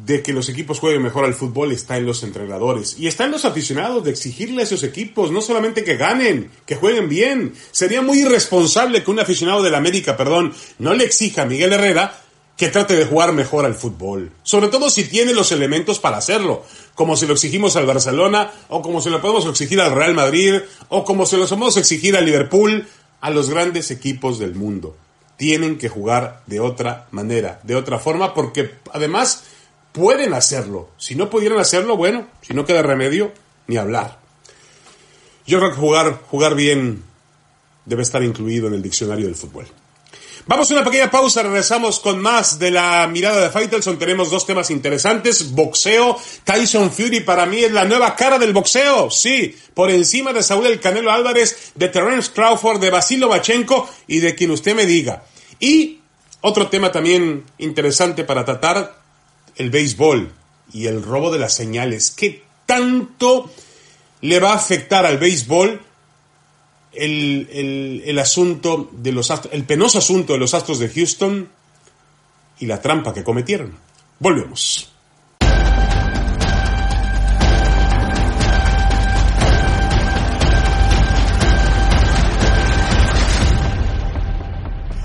de 0.04 0.23
que 0.23 0.35
los 0.35 0.50
equipos 0.50 0.80
jueguen 0.80 1.00
mejor 1.00 1.25
al 1.25 1.33
fútbol 1.33 1.73
está 1.73 1.97
en 1.97 2.04
los 2.04 2.23
entrenadores 2.25 2.99
y 2.99 3.07
está 3.07 3.25
en 3.25 3.30
los 3.30 3.47
aficionados 3.47 4.04
de 4.04 4.11
exigirle 4.11 4.61
a 4.61 4.64
esos 4.64 4.83
equipos 4.83 5.30
no 5.30 5.40
solamente 5.40 5.83
que 5.83 5.97
ganen, 5.97 6.50
que 6.66 6.76
jueguen 6.76 7.09
bien. 7.09 7.54
Sería 7.71 8.02
muy 8.02 8.19
irresponsable 8.19 9.02
que 9.02 9.11
un 9.11 9.21
aficionado 9.21 9.62
de 9.62 9.71
la 9.71 9.78
América, 9.78 10.19
perdón, 10.19 10.52
no 10.78 10.92
le 10.92 11.04
exija 11.04 11.40
a 11.40 11.47
Miguel 11.47 11.73
Herrera 11.73 12.21
que 12.60 12.68
trate 12.68 12.94
de 12.94 13.06
jugar 13.06 13.32
mejor 13.32 13.64
al 13.64 13.74
fútbol. 13.74 14.32
Sobre 14.42 14.68
todo 14.68 14.90
si 14.90 15.04
tiene 15.04 15.32
los 15.32 15.50
elementos 15.50 15.98
para 15.98 16.18
hacerlo, 16.18 16.62
como 16.94 17.16
se 17.16 17.26
lo 17.26 17.32
exigimos 17.32 17.74
al 17.76 17.86
Barcelona, 17.86 18.52
o 18.68 18.82
como 18.82 19.00
se 19.00 19.08
lo 19.08 19.22
podemos 19.22 19.46
exigir 19.46 19.80
al 19.80 19.92
Real 19.92 20.12
Madrid, 20.12 20.56
o 20.90 21.02
como 21.02 21.24
se 21.24 21.38
lo 21.38 21.44
podemos 21.44 21.78
exigir 21.78 22.18
al 22.18 22.26
Liverpool, 22.26 22.86
a 23.22 23.30
los 23.30 23.48
grandes 23.48 23.90
equipos 23.90 24.38
del 24.38 24.56
mundo. 24.56 24.94
Tienen 25.38 25.78
que 25.78 25.88
jugar 25.88 26.42
de 26.46 26.60
otra 26.60 27.06
manera, 27.12 27.60
de 27.62 27.76
otra 27.76 27.98
forma, 27.98 28.34
porque 28.34 28.74
además 28.92 29.44
pueden 29.92 30.34
hacerlo. 30.34 30.90
Si 30.98 31.14
no 31.14 31.30
pudieran 31.30 31.60
hacerlo, 31.60 31.96
bueno, 31.96 32.26
si 32.42 32.52
no 32.52 32.66
queda 32.66 32.82
remedio, 32.82 33.32
ni 33.68 33.78
hablar. 33.78 34.18
Yo 35.46 35.60
creo 35.60 35.70
que 35.70 35.78
jugar, 35.78 36.20
jugar 36.28 36.54
bien 36.54 37.04
debe 37.86 38.02
estar 38.02 38.22
incluido 38.22 38.68
en 38.68 38.74
el 38.74 38.82
diccionario 38.82 39.24
del 39.24 39.34
fútbol. 39.34 39.66
Vamos 40.47 40.70
a 40.70 40.75
una 40.75 40.85
pequeña 40.85 41.11
pausa, 41.11 41.42
regresamos 41.42 42.00
con 42.00 42.20
más 42.20 42.59
de 42.59 42.70
la 42.70 43.06
mirada 43.06 43.40
de 43.40 43.50
Faitelson. 43.50 43.99
Tenemos 43.99 44.30
dos 44.30 44.47
temas 44.47 44.70
interesantes. 44.70 45.52
Boxeo, 45.52 46.18
Tyson 46.44 46.90
Fury 46.90 47.20
para 47.20 47.47
mí 47.47 47.59
es 47.59 47.73
la 47.73 47.85
nueva 47.85 48.16
cara 48.16 48.38
del 48.38 48.52
boxeo. 48.52 49.11
Sí, 49.11 49.54
por 49.75 49.90
encima 49.90 50.32
de 50.32 50.42
Saúl 50.42 50.66
El 50.66 50.80
Canelo 50.80 51.12
Álvarez, 51.12 51.73
de 51.75 51.88
Terence 51.88 52.32
Crawford, 52.32 52.80
de 52.80 52.90
Basilo 52.90 53.28
Bachenko 53.28 53.88
y 54.06 54.20
de 54.20 54.35
quien 54.35 54.50
usted 54.50 54.75
me 54.75 54.87
diga. 54.87 55.25
Y 55.61 56.00
otro 56.40 56.68
tema 56.68 56.90
también 56.90 57.44
interesante 57.59 58.25
para 58.25 58.44
tratar, 58.44 58.99
el 59.56 59.70
béisbol 59.70 60.32
y 60.73 60.87
el 60.87 61.02
robo 61.02 61.30
de 61.30 61.38
las 61.38 61.54
señales. 61.54 62.11
¿Qué 62.11 62.42
tanto 62.64 63.50
le 64.23 64.40
va 64.40 64.52
a 64.52 64.56
afectar 64.56 65.04
al 65.04 65.18
béisbol 65.18 65.80
el, 66.92 68.18
asunto 68.18 68.90
de 68.92 69.12
los 69.12 69.32
el 69.52 69.64
penoso 69.64 69.99
asunto 69.99 70.32
de 70.32 70.38
los 70.38 70.54
astros 70.54 70.78
de 70.78 70.88
Houston 70.88 71.49
y 72.59 72.66
la 72.66 72.80
trampa 72.80 73.14
que 73.14 73.25
cometieron? 73.25 73.76
Volvemos. 74.18 74.90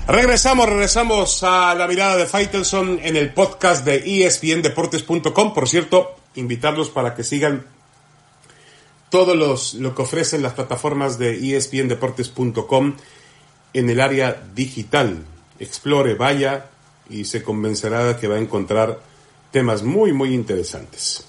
Regresamos, 0.08 0.68
regresamos 0.68 1.42
a 1.42 1.74
la 1.74 1.88
mirada 1.88 2.16
de 2.16 2.26
Faitelson 2.26 3.00
en 3.02 3.16
el 3.16 3.34
podcast 3.34 3.84
de 3.84 4.24
espndeportes.com. 4.24 5.52
Por 5.52 5.68
cierto, 5.68 6.14
invitarlos 6.36 6.90
para 6.90 7.14
que 7.14 7.24
sigan 7.24 7.66
todo 9.10 9.34
los, 9.34 9.74
lo 9.74 9.94
que 9.94 10.02
ofrecen 10.02 10.42
las 10.42 10.54
plataformas 10.54 11.18
de 11.18 11.56
espndeportes.com 11.56 12.96
en 13.72 13.90
el 13.90 14.00
área 14.00 14.42
digital. 14.54 15.24
Explore, 15.58 16.14
vaya 16.14 16.70
y 17.08 17.24
se 17.24 17.42
convencerá 17.42 18.04
de 18.04 18.16
que 18.16 18.28
va 18.28 18.36
a 18.36 18.40
encontrar 18.40 19.00
temas 19.50 19.82
muy, 19.82 20.12
muy 20.12 20.34
interesantes. 20.34 21.24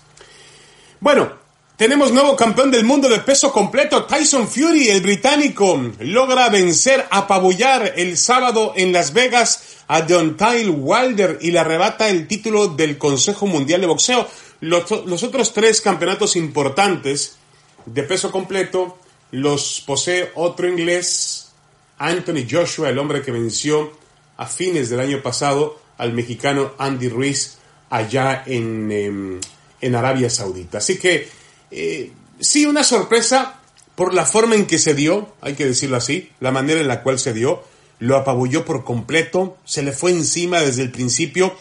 Bueno, 0.99 1.31
tenemos 1.77 2.11
nuevo 2.11 2.35
campeón 2.35 2.71
del 2.71 2.83
mundo 2.83 3.07
de 3.07 3.19
peso 3.19 3.51
completo, 3.51 4.05
Tyson 4.05 4.47
Fury, 4.47 4.89
el 4.89 5.01
británico, 5.01 5.79
logra 5.99 6.49
vencer, 6.49 7.05
apabullar 7.11 7.93
el 7.95 8.17
sábado 8.17 8.73
en 8.75 8.91
Las 8.91 9.13
Vegas 9.13 9.83
a 9.87 10.01
Deontay 10.01 10.67
Wilder 10.69 11.37
y 11.39 11.51
le 11.51 11.59
arrebata 11.59 12.09
el 12.09 12.27
título 12.27 12.67
del 12.69 12.97
Consejo 12.97 13.45
Mundial 13.45 13.81
de 13.81 13.87
Boxeo. 13.87 14.27
Los, 14.59 14.89
los 15.05 15.21
otros 15.21 15.53
tres 15.53 15.81
campeonatos 15.81 16.35
importantes 16.35 17.36
de 17.87 18.03
peso 18.03 18.31
completo 18.31 18.97
los 19.31 19.81
posee 19.85 20.31
otro 20.35 20.67
inglés, 20.67 21.51
Anthony 21.97 22.45
Joshua, 22.49 22.89
el 22.89 22.99
hombre 22.99 23.21
que 23.21 23.31
venció 23.31 23.91
a 24.37 24.45
fines 24.45 24.89
del 24.89 24.99
año 24.99 25.21
pasado 25.23 25.79
al 25.97 26.13
mexicano 26.13 26.73
Andy 26.77 27.09
Ruiz 27.09 27.57
allá 27.89 28.43
en, 28.45 28.91
em, 28.91 29.39
en 29.81 29.95
Arabia 29.95 30.29
Saudita. 30.29 30.77
Así 30.77 30.99
que 30.99 31.29
eh, 31.71 32.11
sí, 32.39 32.65
una 32.65 32.83
sorpresa 32.83 33.59
por 33.95 34.13
la 34.13 34.25
forma 34.25 34.55
en 34.55 34.67
que 34.67 34.79
se 34.79 34.93
dio, 34.93 35.33
hay 35.41 35.55
que 35.55 35.65
decirlo 35.65 35.97
así, 35.97 36.29
la 36.39 36.51
manera 36.51 36.79
en 36.79 36.87
la 36.87 37.01
cual 37.01 37.17
se 37.17 37.33
dio, 37.33 37.63
lo 37.99 38.15
apabulló 38.15 38.63
por 38.63 38.83
completo, 38.83 39.57
se 39.65 39.81
le 39.81 39.91
fue 39.91 40.11
encima 40.11 40.61
desde 40.61 40.83
el 40.83 40.91
principio. 40.91 41.55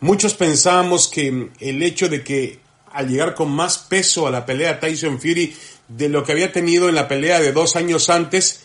Muchos 0.00 0.34
pensábamos 0.34 1.08
que 1.08 1.50
el 1.60 1.82
hecho 1.82 2.08
de 2.08 2.24
que 2.24 2.61
al 2.92 3.08
llegar 3.08 3.34
con 3.34 3.50
más 3.50 3.78
peso 3.78 4.26
a 4.26 4.30
la 4.30 4.46
pelea 4.46 4.80
Tyson 4.80 5.20
Fury 5.20 5.54
de 5.88 6.08
lo 6.08 6.24
que 6.24 6.32
había 6.32 6.52
tenido 6.52 6.88
en 6.88 6.94
la 6.94 7.08
pelea 7.08 7.40
de 7.40 7.52
dos 7.52 7.76
años 7.76 8.10
antes, 8.10 8.60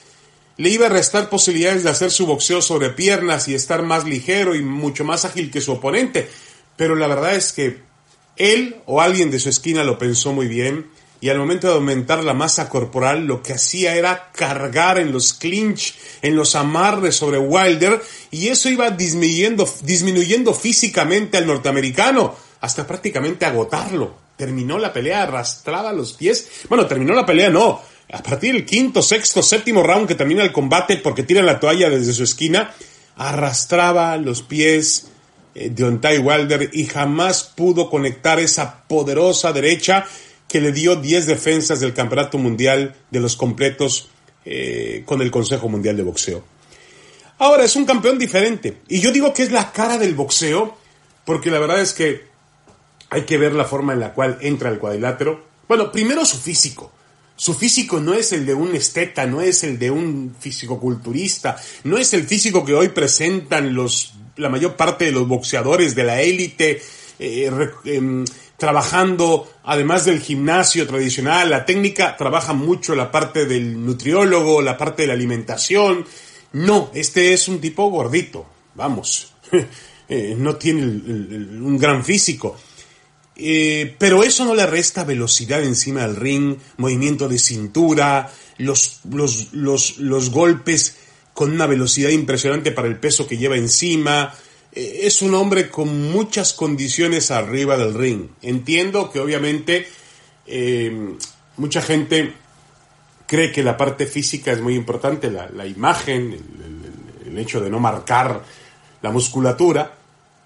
le 0.57 0.69
iba 0.69 0.87
a 0.87 0.89
restar 0.89 1.29
posibilidades 1.29 1.83
de 1.83 1.89
hacer 1.89 2.11
su 2.11 2.25
boxeo 2.25 2.61
sobre 2.61 2.89
piernas 2.89 3.47
y 3.47 3.53
estar 3.53 3.83
más 3.83 4.05
ligero 4.05 4.55
y 4.55 4.61
mucho 4.61 5.03
más 5.03 5.25
ágil 5.25 5.51
que 5.51 5.61
su 5.61 5.73
oponente. 5.73 6.29
Pero 6.75 6.95
la 6.95 7.07
verdad 7.07 7.35
es 7.35 7.53
que 7.53 7.81
él 8.37 8.77
o 8.85 9.01
alguien 9.01 9.31
de 9.31 9.39
su 9.39 9.49
esquina 9.49 9.83
lo 9.83 9.97
pensó 9.97 10.33
muy 10.33 10.47
bien 10.47 10.87
y 11.19 11.29
al 11.29 11.39
momento 11.39 11.67
de 11.67 11.73
aumentar 11.73 12.23
la 12.23 12.33
masa 12.33 12.69
corporal 12.69 13.25
lo 13.25 13.41
que 13.41 13.53
hacía 13.53 13.95
era 13.95 14.31
cargar 14.33 14.99
en 14.99 15.11
los 15.11 15.33
clinch, 15.33 15.95
en 16.21 16.35
los 16.35 16.55
amarres 16.55 17.15
sobre 17.15 17.39
Wilder 17.39 18.01
y 18.29 18.49
eso 18.49 18.69
iba 18.69 18.91
disminuyendo, 18.91 19.67
disminuyendo 19.83 20.53
físicamente 20.53 21.37
al 21.37 21.47
norteamericano 21.47 22.35
hasta 22.67 22.85
prácticamente 22.85 23.45
agotarlo. 23.45 24.15
Terminó 24.35 24.77
la 24.77 24.93
pelea, 24.93 25.23
arrastraba 25.23 25.93
los 25.93 26.13
pies. 26.13 26.47
Bueno, 26.69 26.85
terminó 26.85 27.13
la 27.13 27.25
pelea, 27.25 27.49
no. 27.49 27.81
A 28.11 28.21
partir 28.21 28.53
del 28.53 28.65
quinto, 28.65 29.01
sexto, 29.01 29.41
séptimo 29.41 29.83
round 29.83 30.07
que 30.07 30.15
termina 30.15 30.43
el 30.43 30.51
combate 30.51 30.97
porque 30.97 31.23
tira 31.23 31.41
la 31.41 31.59
toalla 31.59 31.89
desde 31.89 32.13
su 32.13 32.23
esquina, 32.23 32.73
arrastraba 33.15 34.17
los 34.17 34.41
pies 34.41 35.07
eh, 35.55 35.69
de 35.69 35.83
Ontai 35.83 36.19
Wilder 36.19 36.69
y 36.73 36.85
jamás 36.85 37.43
pudo 37.43 37.89
conectar 37.89 38.39
esa 38.39 38.83
poderosa 38.87 39.53
derecha 39.53 40.05
que 40.47 40.61
le 40.61 40.71
dio 40.71 40.97
10 40.97 41.25
defensas 41.25 41.79
del 41.79 41.93
Campeonato 41.93 42.37
Mundial 42.37 42.95
de 43.09 43.19
los 43.19 43.35
completos 43.35 44.09
eh, 44.45 45.03
con 45.05 45.21
el 45.21 45.31
Consejo 45.31 45.67
Mundial 45.67 45.97
de 45.97 46.03
Boxeo. 46.03 46.43
Ahora 47.39 47.63
es 47.63 47.75
un 47.75 47.85
campeón 47.85 48.17
diferente. 48.17 48.79
Y 48.87 48.99
yo 48.99 49.11
digo 49.11 49.33
que 49.33 49.43
es 49.43 49.51
la 49.51 49.71
cara 49.71 49.97
del 49.97 50.15
boxeo, 50.15 50.77
porque 51.23 51.51
la 51.51 51.59
verdad 51.59 51.81
es 51.81 51.93
que 51.93 52.26
hay 53.09 53.23
que 53.23 53.37
ver 53.37 53.53
la 53.53 53.65
forma 53.65 53.93
en 53.93 53.99
la 53.99 54.13
cual 54.13 54.37
entra 54.41 54.69
el 54.69 54.79
cuadrilátero. 54.79 55.45
Bueno, 55.67 55.91
primero 55.91 56.25
su 56.25 56.37
físico. 56.37 56.91
Su 57.35 57.53
físico 57.53 57.99
no 57.99 58.15
es 58.15 58.33
el 58.33 58.45
de 58.47 58.55
un 58.55 58.75
esteta, 58.75 59.27
no 59.27 59.41
es 59.41 59.63
el 59.63 59.77
de 59.77 59.91
un 59.91 60.35
físico-culturista, 60.39 61.55
no 61.83 61.97
es 61.97 62.13
el 62.13 62.23
físico 62.23 62.65
que 62.65 62.73
hoy 62.73 62.89
presentan 62.89 63.75
los, 63.75 64.13
la 64.37 64.49
mayor 64.49 64.75
parte 64.75 65.05
de 65.05 65.11
los 65.11 65.27
boxeadores 65.27 65.93
de 65.93 66.03
la 66.03 66.19
élite, 66.21 66.81
eh, 67.19 67.51
em, 67.85 68.25
trabajando, 68.57 69.47
además 69.63 70.05
del 70.05 70.19
gimnasio 70.19 70.87
tradicional, 70.87 71.51
la 71.51 71.63
técnica, 71.63 72.17
trabaja 72.17 72.53
mucho 72.53 72.95
la 72.95 73.11
parte 73.11 73.45
del 73.45 73.85
nutriólogo, 73.85 74.63
la 74.63 74.75
parte 74.75 75.03
de 75.03 75.09
la 75.09 75.13
alimentación. 75.13 76.05
No, 76.53 76.89
este 76.95 77.33
es 77.33 77.47
un 77.47 77.61
tipo 77.61 77.87
gordito, 77.91 78.47
vamos, 78.73 79.33
eh, 80.09 80.35
no 80.35 80.55
tiene 80.55 80.81
un 80.81 81.77
gran 81.77 82.03
físico. 82.03 82.57
Eh, 83.39 83.95
pero 83.99 84.23
eso 84.23 84.45
no 84.45 84.55
le 84.55 84.65
resta 84.65 85.03
velocidad 85.03 85.63
encima 85.63 86.01
del 86.01 86.15
ring, 86.15 86.57
movimiento 86.77 87.29
de 87.29 87.37
cintura, 87.37 88.31
los, 88.57 89.01
los, 89.11 89.53
los, 89.53 89.99
los 89.99 90.31
golpes 90.31 90.97
con 91.33 91.51
una 91.51 91.67
velocidad 91.67 92.09
impresionante 92.09 92.71
para 92.71 92.87
el 92.87 92.99
peso 92.99 93.27
que 93.27 93.37
lleva 93.37 93.55
encima, 93.55 94.33
eh, 94.71 95.01
es 95.03 95.21
un 95.21 95.35
hombre 95.35 95.69
con 95.69 96.11
muchas 96.11 96.53
condiciones 96.53 97.29
arriba 97.29 97.77
del 97.77 97.93
ring. 97.93 98.29
Entiendo 98.41 99.11
que 99.11 99.19
obviamente 99.19 99.87
eh, 100.47 101.15
mucha 101.57 101.83
gente 101.83 102.33
cree 103.27 103.51
que 103.51 103.61
la 103.61 103.77
parte 103.77 104.07
física 104.07 104.51
es 104.51 104.61
muy 104.61 104.73
importante, 104.73 105.29
la, 105.29 105.67
imagen, 105.67 106.33
el, 106.33 107.31
el, 107.31 107.37
hecho 107.37 107.61
de 107.61 107.69
no 107.69 107.79
marcar 107.79 108.43
la 109.03 109.11
musculatura, 109.11 109.96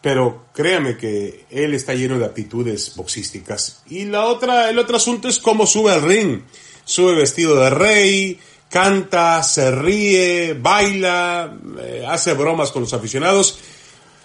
pero 0.01 0.47
créame 0.53 0.97
que 0.97 1.45
él 1.49 1.73
está 1.73 1.93
lleno 1.93 2.17
de 2.17 2.25
aptitudes 2.25 2.95
boxísticas. 2.95 3.83
Y 3.89 4.05
la 4.05 4.25
otra, 4.25 4.69
el 4.69 4.79
otro 4.79 4.97
asunto 4.97 5.27
es 5.27 5.39
cómo 5.39 5.67
sube 5.67 5.91
al 5.91 6.01
ring. 6.01 6.41
Sube 6.83 7.13
vestido 7.13 7.55
de 7.59 7.69
rey, 7.69 8.39
canta, 8.69 9.43
se 9.43 9.69
ríe, 9.71 10.53
baila, 10.59 11.55
eh, 11.79 12.03
hace 12.07 12.33
bromas 12.33 12.71
con 12.71 12.81
los 12.81 12.93
aficionados 12.93 13.59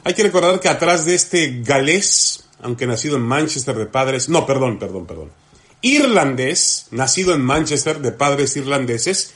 hay 0.06 0.14
que 0.14 0.23
recordar 0.23 0.61
que 0.61 0.68
atrás 0.68 1.04
de 1.04 1.16
este 1.16 1.62
galés, 1.64 2.45
aunque 2.62 2.87
nacido 2.87 3.16
en 3.16 3.23
Manchester 3.23 3.75
de 3.75 3.87
padres, 3.87 4.28
no, 4.28 4.47
perdón, 4.47 4.78
perdón, 4.78 5.04
perdón, 5.04 5.33
irlandés, 5.83 6.87
nacido 6.92 7.35
en 7.35 7.40
Manchester 7.40 7.99
de 7.99 8.12
padres 8.12 8.56
irlandeses, 8.56 9.35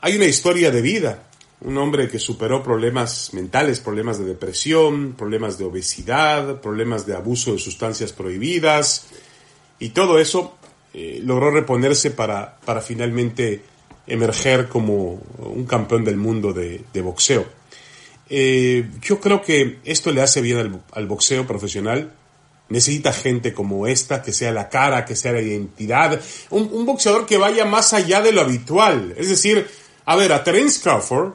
hay 0.00 0.16
una 0.16 0.24
historia 0.24 0.70
de 0.70 0.80
vida. 0.80 1.27
Un 1.60 1.76
hombre 1.76 2.08
que 2.08 2.18
superó 2.18 2.62
problemas 2.62 3.34
mentales, 3.34 3.80
problemas 3.80 4.18
de 4.18 4.24
depresión, 4.24 5.14
problemas 5.14 5.58
de 5.58 5.64
obesidad, 5.64 6.60
problemas 6.60 7.04
de 7.06 7.16
abuso 7.16 7.52
de 7.52 7.58
sustancias 7.58 8.12
prohibidas, 8.12 9.06
y 9.80 9.90
todo 9.90 10.18
eso 10.18 10.56
eh, 10.94 11.20
logró 11.24 11.50
reponerse 11.50 12.12
para, 12.12 12.58
para 12.64 12.80
finalmente 12.80 13.62
emerger 14.06 14.68
como 14.68 15.20
un 15.38 15.66
campeón 15.66 16.04
del 16.04 16.16
mundo 16.16 16.52
de 16.52 17.02
boxeo. 17.02 17.58
Eh, 18.30 18.86
yo 19.00 19.20
creo 19.20 19.42
que 19.42 19.78
esto 19.84 20.12
le 20.12 20.22
hace 20.22 20.40
bien 20.40 20.82
al, 20.92 21.06
boxeo 21.06 21.46
profesional. 21.46 22.12
Necesita 22.68 23.12
gente 23.12 23.54
como 23.54 23.86
esta, 23.86 24.22
que 24.22 24.32
sea 24.32 24.52
la 24.52 24.68
cara, 24.68 25.04
que 25.04 25.16
sea 25.16 25.32
la 25.32 25.40
identidad. 25.40 26.20
Un, 26.50 26.84
boxeador 26.84 27.26
que 27.26 27.38
vaya 27.38 27.64
más 27.64 27.94
allá 27.94 28.20
de 28.20 28.32
lo 28.32 28.42
habitual. 28.42 29.14
Es 29.16 29.30
decir, 29.30 29.66
a 30.04 30.16
ver, 30.16 30.32
a 30.32 30.44
Terence 30.44 30.80
Crawford, 30.82 31.32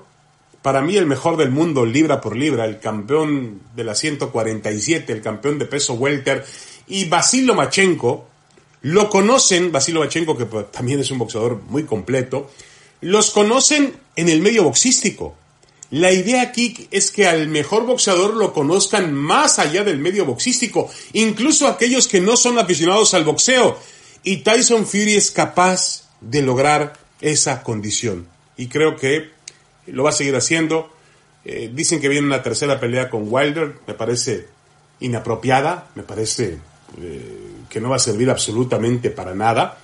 para 0.63 0.81
mí 0.81 0.95
el 0.95 1.05
mejor 1.05 1.37
del 1.37 1.51
mundo, 1.51 1.85
libra 1.85 2.21
por 2.21 2.35
libra, 2.37 2.65
el 2.65 2.79
campeón 2.79 3.61
de 3.75 3.83
la 3.83 3.93
147, 3.93 5.11
el 5.11 5.21
campeón 5.21 5.59
de 5.59 5.65
peso 5.65 5.93
welter, 5.93 6.43
y 6.87 7.05
Basilo 7.05 7.53
Machenko, 7.53 8.25
lo 8.81 9.09
conocen, 9.09 9.73
Basilo 9.73 9.99
Machenko, 9.99 10.37
que 10.37 10.45
pues, 10.45 10.71
también 10.71 11.01
es 11.01 11.11
un 11.11 11.19
boxeador 11.19 11.61
muy 11.67 11.83
completo, 11.83 12.49
los 13.01 13.31
conocen 13.31 13.93
en 14.15 14.29
el 14.29 14.41
medio 14.41 14.63
boxístico. 14.63 15.35
La 15.91 16.13
idea 16.13 16.41
aquí 16.41 16.87
es 16.91 17.11
que 17.11 17.27
al 17.27 17.49
mejor 17.49 17.85
boxeador 17.85 18.33
lo 18.33 18.53
conozcan 18.53 19.13
más 19.13 19.59
allá 19.59 19.83
del 19.83 19.99
medio 19.99 20.25
boxístico, 20.25 20.89
incluso 21.11 21.67
aquellos 21.67 22.07
que 22.07 22.21
no 22.21 22.37
son 22.37 22.57
aficionados 22.57 23.13
al 23.13 23.25
boxeo. 23.25 23.77
Y 24.23 24.37
Tyson 24.37 24.87
Fury 24.87 25.15
es 25.15 25.29
capaz 25.29 26.05
de 26.21 26.41
lograr 26.41 26.93
esa 27.19 27.63
condición. 27.63 28.27
Y 28.55 28.67
creo 28.67 28.95
que 28.95 29.33
lo 29.87 30.03
va 30.03 30.09
a 30.09 30.13
seguir 30.13 30.35
haciendo. 30.35 30.89
Eh, 31.45 31.71
dicen 31.73 31.99
que 31.99 32.09
viene 32.09 32.25
una 32.25 32.41
tercera 32.41 32.79
pelea 32.79 33.09
con 33.09 33.25
Wilder. 33.27 33.75
Me 33.87 33.93
parece 33.93 34.47
inapropiada. 34.99 35.89
Me 35.95 36.03
parece 36.03 36.57
eh, 37.01 37.39
que 37.69 37.81
no 37.81 37.89
va 37.89 37.97
a 37.97 37.99
servir 37.99 38.29
absolutamente 38.29 39.09
para 39.09 39.33
nada 39.33 39.79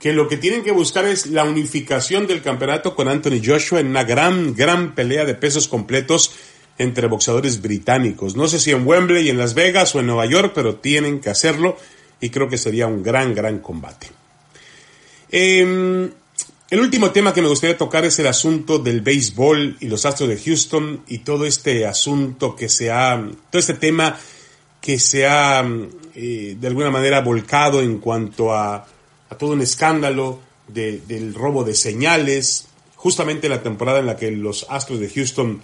que 0.00 0.14
lo 0.14 0.28
que 0.28 0.38
tienen 0.38 0.64
que 0.64 0.72
buscar 0.72 1.04
es 1.04 1.26
la 1.26 1.44
unificación 1.44 2.26
del 2.26 2.40
campeonato 2.40 2.96
con 2.96 3.06
Anthony 3.06 3.42
Joshua 3.44 3.80
en 3.80 3.88
una 3.88 4.02
gran, 4.02 4.54
gran 4.54 4.94
pelea 4.94 5.26
de 5.26 5.34
pesos 5.34 5.68
completos 5.68 6.32
entre 6.78 7.06
boxeadores 7.06 7.60
británicos. 7.60 8.34
No 8.34 8.48
sé 8.48 8.58
si 8.58 8.70
en 8.70 8.86
Wembley, 8.86 9.28
en 9.28 9.36
Las 9.36 9.52
Vegas 9.52 9.94
o 9.94 10.00
en 10.00 10.06
Nueva 10.06 10.24
York, 10.24 10.52
pero 10.54 10.76
tienen 10.76 11.20
que 11.20 11.28
hacerlo 11.28 11.76
y 12.18 12.30
creo 12.30 12.48
que 12.48 12.56
sería 12.56 12.86
un 12.86 13.02
gran, 13.02 13.34
gran 13.34 13.58
combate. 13.58 14.08
Em, 15.30 16.10
el 16.70 16.80
último 16.80 17.10
tema 17.10 17.34
que 17.34 17.42
me 17.42 17.48
gustaría 17.48 17.76
tocar 17.76 18.04
es 18.04 18.18
el 18.18 18.26
asunto 18.26 18.78
del 18.78 19.00
béisbol 19.00 19.76
y 19.80 19.88
los 19.88 20.06
Astros 20.06 20.28
de 20.28 20.38
Houston 20.38 21.02
y 21.08 21.18
todo 21.18 21.44
este 21.44 21.86
asunto 21.86 22.56
que 22.56 22.68
se 22.68 22.90
ha, 22.90 23.20
todo 23.50 23.60
este 23.60 23.74
tema 23.74 24.18
que 24.80 24.98
se 24.98 25.26
ha 25.26 25.64
eh, 26.14 26.56
de 26.58 26.66
alguna 26.66 26.90
manera 26.90 27.20
volcado 27.20 27.82
en 27.82 27.98
cuanto 27.98 28.54
a 28.54 28.86
a 29.30 29.38
todo 29.38 29.52
un 29.52 29.62
escándalo 29.62 30.40
del 30.66 31.34
robo 31.34 31.64
de 31.64 31.74
señales, 31.74 32.68
justamente 32.96 33.48
la 33.48 33.62
temporada 33.62 34.00
en 34.00 34.06
la 34.06 34.16
que 34.16 34.30
los 34.30 34.66
Astros 34.68 35.00
de 35.00 35.08
Houston 35.08 35.60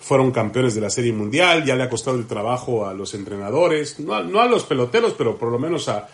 fueron 0.00 0.30
campeones 0.30 0.74
de 0.74 0.80
la 0.80 0.90
Serie 0.90 1.12
Mundial, 1.12 1.64
ya 1.64 1.74
le 1.74 1.82
ha 1.82 1.90
costado 1.90 2.16
el 2.16 2.26
trabajo 2.26 2.86
a 2.86 2.94
los 2.94 3.12
entrenadores, 3.14 3.98
no, 3.98 4.14
a 4.14 4.46
los 4.46 4.64
peloteros, 4.64 5.14
pero 5.18 5.36
por 5.36 5.50
lo 5.50 5.58
menos 5.58 5.88
a, 5.88 6.08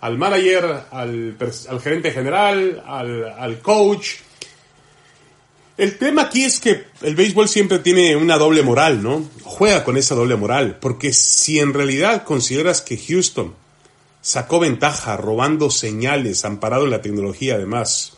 al 0.00 0.16
manager, 0.16 0.84
al, 0.90 1.36
gerente 1.82 2.10
general, 2.10 2.82
al, 2.86 3.24
al 3.24 3.58
coach. 3.60 4.16
El 5.76 5.96
tema 5.98 6.22
aquí 6.22 6.44
es 6.44 6.60
que 6.60 6.84
el 7.02 7.14
béisbol 7.14 7.48
siempre 7.48 7.78
tiene 7.78 8.16
una 8.16 8.36
doble 8.36 8.62
moral, 8.62 9.02
¿no? 9.02 9.28
Juega 9.42 9.84
con 9.84 9.96
esa 9.96 10.14
doble 10.14 10.36
moral, 10.36 10.78
porque 10.80 11.12
si 11.12 11.58
en 11.58 11.72
realidad 11.72 12.24
consideras 12.24 12.82
que 12.82 12.98
Houston 12.98 13.54
sacó 14.20 14.60
ventaja 14.60 15.16
robando 15.16 15.70
señales, 15.70 16.44
amparado 16.44 16.84
en 16.84 16.90
la 16.90 17.02
tecnología 17.02 17.54
además, 17.54 18.14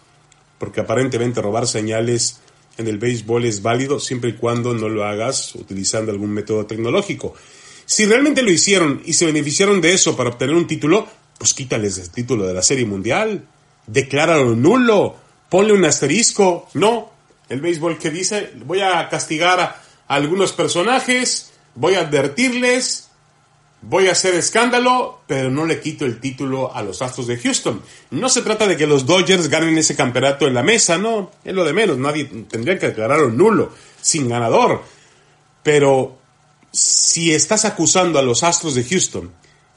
porque 0.59 0.81
aparentemente 0.81 1.40
robar 1.40 1.66
señales 1.66 2.40
en 2.79 2.88
el 2.88 2.99
béisbol 2.99 3.45
es 3.45 3.62
válido 3.62 4.01
siempre 4.01 4.31
y 4.31 4.35
cuando 4.35 4.75
no 4.75 4.88
lo 4.88 5.05
hagas 5.05 5.55
utilizando 5.55 6.11
algún 6.11 6.31
método 6.31 6.66
tecnológico. 6.66 7.35
Si 7.85 8.07
realmente 8.07 8.42
lo 8.42 8.51
hicieron 8.51 9.03
y 9.05 9.12
se 9.12 9.27
beneficiaron 9.27 9.81
de 9.81 9.92
eso 9.92 10.16
para 10.16 10.31
obtener 10.31 10.55
un 10.55 10.66
título, 10.66 11.07
pues 11.42 11.55
quítales 11.55 11.98
el 11.98 12.09
título 12.09 12.46
de 12.46 12.55
la 12.55 12.62
Serie 12.62 12.87
Mundial, 12.87 13.44
decláralo 13.88 14.55
nulo, 14.55 15.16
ponle 15.48 15.72
un 15.72 15.85
asterisco. 15.85 16.68
No, 16.74 17.11
el 17.48 17.61
béisbol 17.61 17.98
que 17.98 18.12
dice, 18.12 18.52
voy 18.64 18.81
a 18.81 19.09
castigar 19.09 19.59
a 19.59 19.83
algunos 20.07 20.52
personajes, 20.52 21.50
voy 21.74 21.96
a 21.96 22.02
advertirles, 22.02 23.09
voy 23.81 24.07
a 24.07 24.12
hacer 24.12 24.37
escándalo, 24.37 25.22
pero 25.26 25.50
no 25.50 25.66
le 25.66 25.81
quito 25.81 26.05
el 26.05 26.20
título 26.20 26.72
a 26.72 26.81
los 26.81 27.02
Astros 27.02 27.26
de 27.26 27.38
Houston. 27.38 27.83
No 28.12 28.28
se 28.28 28.42
trata 28.42 28.68
de 28.68 28.76
que 28.76 28.87
los 28.87 29.05
Dodgers 29.05 29.48
ganen 29.48 29.76
ese 29.76 29.96
campeonato 29.96 30.46
en 30.46 30.55
la 30.55 30.62
mesa, 30.62 30.96
no, 30.96 31.33
es 31.42 31.52
lo 31.52 31.64
de 31.64 31.72
menos, 31.72 31.98
nadie 31.98 32.26
tendría 32.48 32.78
que 32.78 32.87
declararlo 32.87 33.31
nulo, 33.31 33.72
sin 34.00 34.28
ganador. 34.28 34.85
Pero 35.64 36.18
si 36.70 37.35
estás 37.35 37.64
acusando 37.64 38.20
a 38.20 38.22
los 38.22 38.44
Astros 38.44 38.76
de 38.76 38.85
Houston 38.85 39.33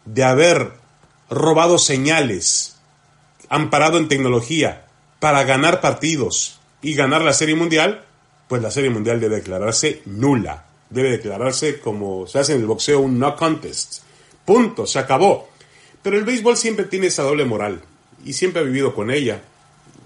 de 0.06 0.24
haber 0.24 0.85
robado 1.30 1.78
señales 1.78 2.76
amparado 3.50 3.98
en 3.98 4.08
tecnología 4.08 4.86
para 5.20 5.44
ganar 5.44 5.82
partidos 5.82 6.60
y 6.82 6.94
ganar 6.94 7.22
la 7.22 7.34
Serie 7.34 7.56
Mundial, 7.56 8.06
pues 8.48 8.62
la 8.62 8.72
Serie 8.72 8.90
Mundial 8.90 9.20
debe 9.20 9.38
declararse 9.38 10.02
nula. 10.06 10.66
Debe 10.90 11.10
declararse 11.10 11.80
como 11.80 12.28
se 12.28 12.40
hace 12.40 12.54
en 12.54 12.62
el 12.62 12.68
boxeo 12.68 13.00
un 13.00 13.18
no 13.18 13.36
contest. 13.36 14.04
Punto, 14.46 14.86
se 14.86 15.00
acabó. 15.00 15.50
Pero 16.04 16.18
el 16.18 16.24
béisbol 16.24 16.56
siempre 16.56 16.86
tiene 16.86 17.08
esa 17.08 17.24
doble 17.24 17.46
moral 17.46 17.82
y 18.24 18.34
siempre 18.34 18.62
ha 18.62 18.66
vivido 18.66 18.94
con 18.94 19.10
ella. 19.10 19.42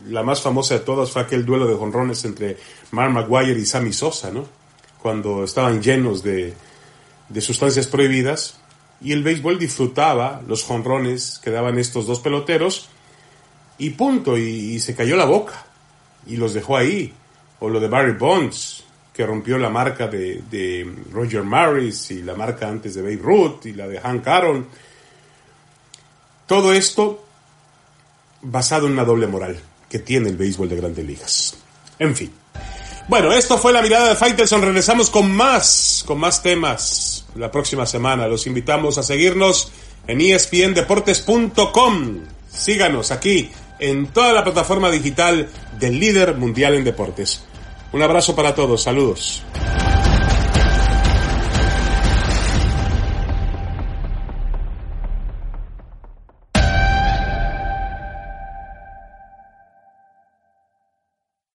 La 0.08 0.23
más 0.23 0.41
famosa 0.41 0.75
de 0.75 0.79
todas 0.82 1.12
fue 1.12 1.21
aquel 1.21 1.45
duelo 1.45 1.67
de 1.67 1.75
jonrones 1.75 2.23
entre 2.23 2.58
Mark 2.91 3.12
Maguire 3.12 3.60
y 3.60 3.65
Sammy 3.65 3.91
Sosa, 3.91 4.32
¿no? 4.32 4.47
Cuando 5.01 5.43
estaban 5.43 5.82
llenos 5.82 6.23
de, 6.23 6.53
de 7.27 7.41
sustancias 7.41 7.88
prohibidas 7.88 8.58
y 9.01 9.13
el 9.13 9.23
béisbol 9.23 9.57
disfrutaba 9.57 10.41
los 10.47 10.63
jonrones 10.63 11.39
que 11.43 11.51
daban 11.51 11.79
estos 11.79 12.05
dos 12.05 12.19
peloteros 12.19 12.89
y 13.77 13.91
punto, 13.91 14.38
y, 14.38 14.79
se 14.79 14.93
cayó 14.93 15.15
la 15.15 15.25
boca 15.25 15.65
y 16.27 16.35
los 16.35 16.53
dejó 16.53 16.75
ahí. 16.75 17.13
O 17.62 17.69
lo 17.69 17.79
de 17.79 17.88
Barry 17.88 18.13
Bonds, 18.13 18.83
que 19.13 19.25
rompió 19.25 19.57
la 19.57 19.69
marca 19.69 20.07
de, 20.07 20.43
de 20.49 20.89
Roger 21.12 21.43
Maris 21.43 22.12
y 22.12 22.21
la 22.21 22.35
marca 22.35 22.67
antes 22.67 22.95
de 22.95 23.01
Babe 23.01 23.19
Ruth 23.21 23.65
y 23.65 23.73
la 23.73 23.88
de 23.88 23.99
Hank 23.99 24.27
Aaron. 24.27 24.67
Todo 26.45 26.73
esto 26.73 27.25
basado 28.41 28.88
en 28.88 28.93
una 28.93 29.05
doble 29.05 29.27
moral 29.27 29.59
que 29.89 29.99
tiene 29.99 30.29
el 30.29 30.38
béisbol 30.38 30.69
de 30.69 30.75
grandes 30.75 31.05
ligas. 31.05 31.57
En 31.97 32.15
fin. 32.15 32.31
Bueno, 33.07 33.31
esto 33.31 33.57
fue 33.57 33.73
la 33.73 33.81
mirada 33.81 34.09
de 34.09 34.15
Faitelson. 34.15 34.62
Regresamos 34.62 35.09
con 35.09 35.31
más, 35.31 36.03
con 36.05 36.19
más 36.19 36.43
temas 36.43 37.18
la 37.35 37.51
próxima 37.51 37.85
semana. 37.85 38.27
Los 38.27 38.47
invitamos 38.47 38.97
a 38.97 39.03
seguirnos 39.03 39.71
en 40.07 40.21
espndeportes.com. 40.21 42.19
Síganos 42.49 43.11
aquí 43.11 43.51
en 43.79 44.07
toda 44.07 44.33
la 44.33 44.43
plataforma 44.43 44.89
digital 44.89 45.47
del 45.79 45.99
líder 45.99 46.35
mundial 46.35 46.73
en 46.75 46.83
deportes. 46.83 47.43
Un 47.91 48.01
abrazo 48.01 48.35
para 48.35 48.53
todos, 48.53 48.83
saludos. 48.83 49.43